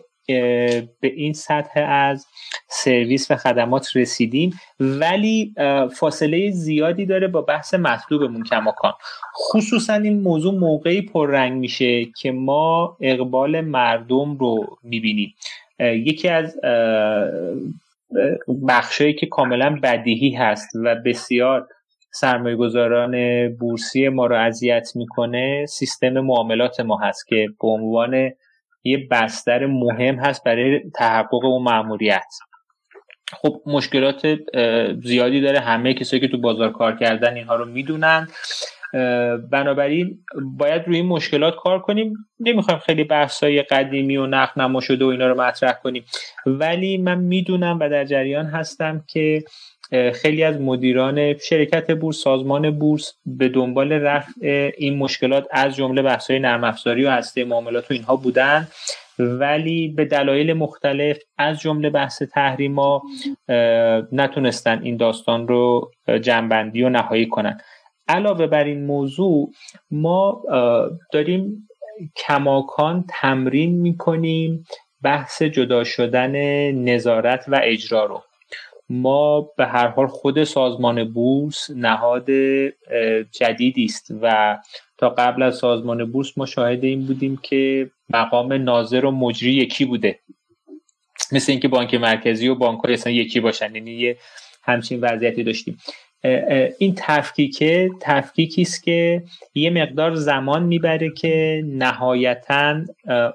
به 0.99 1.07
این 1.15 1.33
سطح 1.33 1.85
از 1.87 2.25
سرویس 2.67 3.31
و 3.31 3.35
خدمات 3.35 3.95
رسیدیم. 3.95 4.59
ولی 4.79 5.53
فاصله 5.95 6.51
زیادی 6.51 7.05
داره 7.05 7.27
با 7.27 7.41
بحث 7.41 7.73
مطلوبمون 7.73 8.43
کماکان. 8.43 8.93
خصوصا 9.35 9.93
این 9.93 10.21
موضوع 10.21 10.53
موقعی 10.53 11.01
پررنگ 11.01 11.53
میشه 11.53 12.05
که 12.05 12.31
ما 12.31 12.97
اقبال 13.01 13.61
مردم 13.61 14.37
رو 14.37 14.77
می‌بینیم. 14.83 15.33
یکی 15.79 16.27
از 16.27 16.57
بخشایی 18.67 19.13
که 19.13 19.25
کاملا 19.25 19.79
بدیهی 19.83 20.31
هست 20.31 20.69
و 20.83 20.95
بسیار 21.05 21.67
سرمایه 22.11 22.55
گذاران 22.55 23.47
بورسی 23.55 24.09
ما 24.09 24.25
رو 24.25 24.35
اذیت 24.35 24.89
می‌کنه 24.95 25.65
سیستم 25.65 26.09
معاملات 26.19 26.79
ما 26.79 26.97
هست 26.97 27.27
که 27.27 27.47
به 27.61 27.67
عنوان 27.67 28.31
یه 28.83 29.07
بستر 29.11 29.65
مهم 29.65 30.15
هست 30.15 30.43
برای 30.43 30.81
تحقق 30.95 31.45
اون 31.45 31.63
معمولیت 31.63 32.33
خب 33.33 33.61
مشکلات 33.65 34.39
زیادی 35.03 35.41
داره. 35.41 35.59
همه 35.59 35.93
کسایی 35.93 36.21
که 36.21 36.27
تو 36.27 36.37
بازار 36.37 36.71
کار 36.71 36.95
کردن 36.97 37.35
اینها 37.35 37.55
رو 37.55 37.65
می‌دونن. 37.65 38.27
بنابراین 39.51 40.19
باید 40.57 40.87
روی 40.87 40.95
این 40.95 41.05
مشکلات 41.05 41.55
کار 41.55 41.79
کنیم. 41.79 42.13
نمی‌خوایم 42.39 42.79
خیلی 42.79 43.03
بحثای 43.03 43.61
قدیمی 43.61 44.17
و 44.17 44.25
نقد 44.25 44.79
شده 44.79 45.05
و 45.05 45.07
اینا 45.07 45.27
رو 45.27 45.41
مطرح 45.41 45.73
کنیم. 45.73 46.05
ولی 46.45 46.97
من 46.97 47.17
می‌دونم 47.17 47.79
و 47.79 47.89
در 47.89 48.05
جریان 48.05 48.45
هستم 48.45 49.03
که 49.07 49.43
خیلی 50.13 50.43
از 50.43 50.61
مدیران 50.61 51.37
شرکت 51.37 51.91
بورس 51.91 52.17
سازمان 52.17 52.79
بورس 52.79 53.13
به 53.25 53.49
دنبال 53.49 53.91
رفع 53.91 54.71
این 54.77 54.97
مشکلات 54.97 55.47
از 55.51 55.75
جمله 55.75 56.01
بحث‌های 56.01 56.39
نرم 56.39 56.63
افزاری 56.63 57.05
و 57.05 57.09
هسته 57.09 57.43
معاملات 57.43 57.91
و 57.91 57.93
اینها 57.93 58.15
بودن. 58.15 58.67
ولی 59.19 59.87
به 59.87 60.05
دلایل 60.05 60.53
مختلف 60.53 61.17
از 61.37 61.59
جمله 61.59 61.89
بحث 61.89 62.21
تحریما 62.23 63.01
نتونستن 64.11 64.81
این 64.83 64.97
داستان 64.97 65.47
رو 65.47 65.91
جنبندی 66.21 66.83
و 66.83 66.89
نهایی 66.89 67.25
کنن. 67.25 67.59
علاوه 68.07 68.47
بر 68.47 68.63
این 68.63 68.85
موضوع 68.85 69.51
ما 69.91 70.43
داریم 71.11 71.67
کماکان 72.15 73.05
تمرین 73.09 73.81
می‌کنیم 73.81 74.63
بحث 75.03 75.41
جدا 75.41 75.83
شدن 75.83 76.31
نظارت 76.71 77.45
و 77.47 77.59
اجرا 77.63 78.05
رو. 78.05 78.21
ما 78.89 79.41
به 79.41 79.65
هر 79.65 79.87
حال 79.87 80.07
خود 80.07 80.43
سازمان 80.43 81.13
بورس 81.13 81.69
نهاد 81.69 82.31
جدیدی 83.31 83.85
است 83.85 84.11
و 84.21 84.57
تا 84.97 85.09
قبل 85.09 85.43
از 85.43 85.57
سازمان 85.57 86.11
بورس 86.11 86.37
ما 86.37 86.45
شاهد 86.45 86.83
این 86.83 87.05
بودیم 87.05 87.39
که 87.43 87.91
مقام 88.09 88.53
ناظر 88.53 89.05
و 89.05 89.11
مجری 89.11 89.53
یکی 89.53 89.85
بوده. 89.85 90.19
مثل 91.31 91.51
اینکه 91.51 91.67
بانک 91.67 91.93
مرکزی 91.93 92.47
و 92.47 92.55
بانک 92.55 93.07
یکی 93.07 93.39
باشن 93.39 93.75
یعنی 93.75 93.91
یه 93.91 94.17
همچین 94.63 94.99
وضعیتی 95.01 95.43
داشتیم. 95.43 95.77
این 96.79 96.93
تفکیکه 96.97 97.89
تفکیکی 98.01 98.61
است 98.61 98.83
که 98.83 99.23
یه 99.53 99.69
مقدار 99.69 100.15
زمان 100.15 100.63
می‌بره 100.63 101.09
که 101.09 101.63
نهایتا 101.65 102.81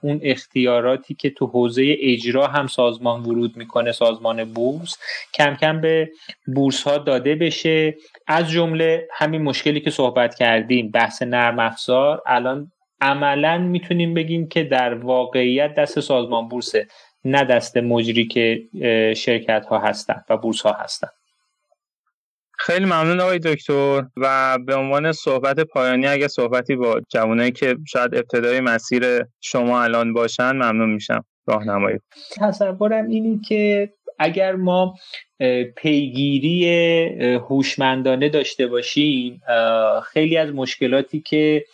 اون 0.03 0.21
اختیاراتی 0.23 1.15
که 1.15 1.31
تو 1.31 1.47
حوزه 1.47 1.97
اجرا 2.01 2.47
هم 2.47 2.67
سازمان 2.67 3.23
ورود 3.23 3.57
می‌کنه 3.57 3.93
سازمان 3.93 4.45
بورس 4.45 4.97
کم 5.35 5.55
کم 5.55 5.81
به 5.81 6.11
بورس 6.55 6.83
ها 6.83 6.99
داده 6.99 7.35
بشه. 7.35 7.95
از 8.27 8.51
جمله 8.51 9.09
همین 9.13 9.43
مشکلی 9.43 9.81
که 9.81 9.91
صحبت 9.91 10.35
کردیم 10.35 10.91
بحث 10.91 11.23
نرم 11.23 11.59
افزار. 11.59 12.23
الان 12.27 12.73
عملا 13.01 13.59
می‌تونیم 13.59 14.15
بگیم 14.15 14.49
که 14.49 14.65
در 14.65 14.95
واقعیت 14.95 15.75
دست 15.75 16.01
سازمان 16.01 16.49
بورسه 16.49 16.87
نه 17.25 17.45
دست 17.45 17.77
مجری 17.77 18.27
که 18.27 18.63
شرکت 19.17 19.67
ها 19.67 19.79
هستن 19.79 20.25
و 20.31 20.37
بورس 20.37 20.61
ها 20.63 20.73
هستن. 20.73 21.09
خیلی 22.67 22.85
ممنون 22.85 23.21
آقای 23.21 23.39
دکتر 23.39 24.03
و 24.17 24.59
به 24.67 24.75
عنوان 24.75 25.13
صحبت 25.13 25.61
پایانی 25.61 26.07
اگه 26.07 26.29
صحبتی 26.29 26.77
با 26.77 27.01
جوانایی 27.09 27.53
که 27.53 27.77
شاید 27.87 28.15
ابتدای 28.15 28.61
مسیر 28.61 29.05
شما 29.41 29.83
الان 29.83 30.13
باشن 30.13 30.53
ممنون 30.53 30.91
میشم. 30.91 31.25
راهنمایی. 31.47 31.99
تصورم 32.41 33.09
اینی 33.09 33.41
که 33.49 33.93
اگر 34.19 34.55
ما 34.55 34.95
پیگیری 35.77 36.69
هوشمندانه 37.21 38.29
داشته 38.29 38.67
باشیم 38.67 39.41
خیلی 40.13 40.37
از 40.37 40.51
مشکلاتی 40.51 41.21
که 41.21 41.65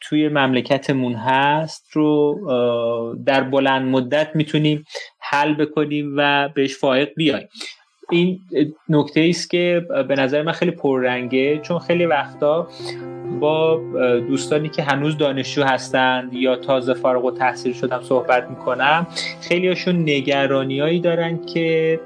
توی 0.00 0.28
مملکتمون 0.28 1.14
هست 1.14 1.86
رو 1.92 3.16
در 3.26 3.40
بلند 3.40 3.88
مدت 3.88 4.30
می‌تونیم 4.34 4.84
حل 5.20 5.54
بکنیم 5.54 6.14
و 6.16 6.48
بهش 6.54 6.76
فائق 6.76 7.08
بیایم. 7.16 7.48
این 8.10 8.40
نکته 8.88 9.26
است 9.30 9.50
که 9.50 9.86
به 10.08 10.14
نظر 10.14 10.42
من 10.42 10.52
خیلی 10.52 10.70
پررنگه 10.70 11.58
چون 11.58 11.78
خیلی 11.78 12.06
وقتا 12.06 12.68
با 13.40 13.80
دوستانی 14.28 14.68
که 14.68 14.82
هنوز 14.82 15.18
دانشجو 15.18 15.64
هستند 15.64 16.34
یا 16.34 16.56
تازه 16.56 16.94
فارغ 16.94 17.24
و 17.24 17.30
تحصیل 17.30 17.72
شدم 17.72 18.02
صحبت 18.02 18.50
می‌کنم 18.50 19.06
خیلی 19.40 19.68
هاشون 19.68 20.02
نگرانیایی 20.02 21.00
دارن 21.00 21.46
که 21.46 22.00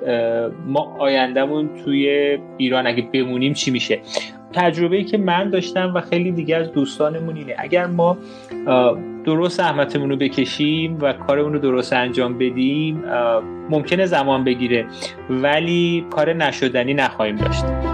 ما 0.66 0.96
آیندهمون 0.98 1.70
توی 1.84 2.38
ایران 2.56 2.86
اگه 2.86 3.02
بمونیم 3.12 3.52
چی 3.52 3.70
میشه. 3.70 4.00
تجربه 4.52 5.04
که 5.04 5.18
من 5.18 5.50
داشتم 5.50 5.92
و 5.94 6.00
خیلی 6.00 6.32
دیگه 6.32 6.56
از 6.56 6.72
دوستانمون 6.72 7.36
اینه 7.36 7.54
اگر 7.58 7.86
ما 7.86 8.18
درست 9.24 9.56
زحمتمون 9.56 10.10
رو 10.10 10.16
بکشیم 10.16 10.98
و 11.00 11.12
کارمون 11.12 11.52
رو 11.52 11.58
درست 11.58 11.92
انجام 11.92 12.38
بدیم 12.38 13.02
ممکنه 13.70 14.06
زمان 14.06 14.44
بگیره 14.44 14.86
ولی 15.30 16.06
کار 16.10 16.32
نشدنی 16.32 16.94
نخواهیم 16.94 17.36
داشت. 17.36 17.89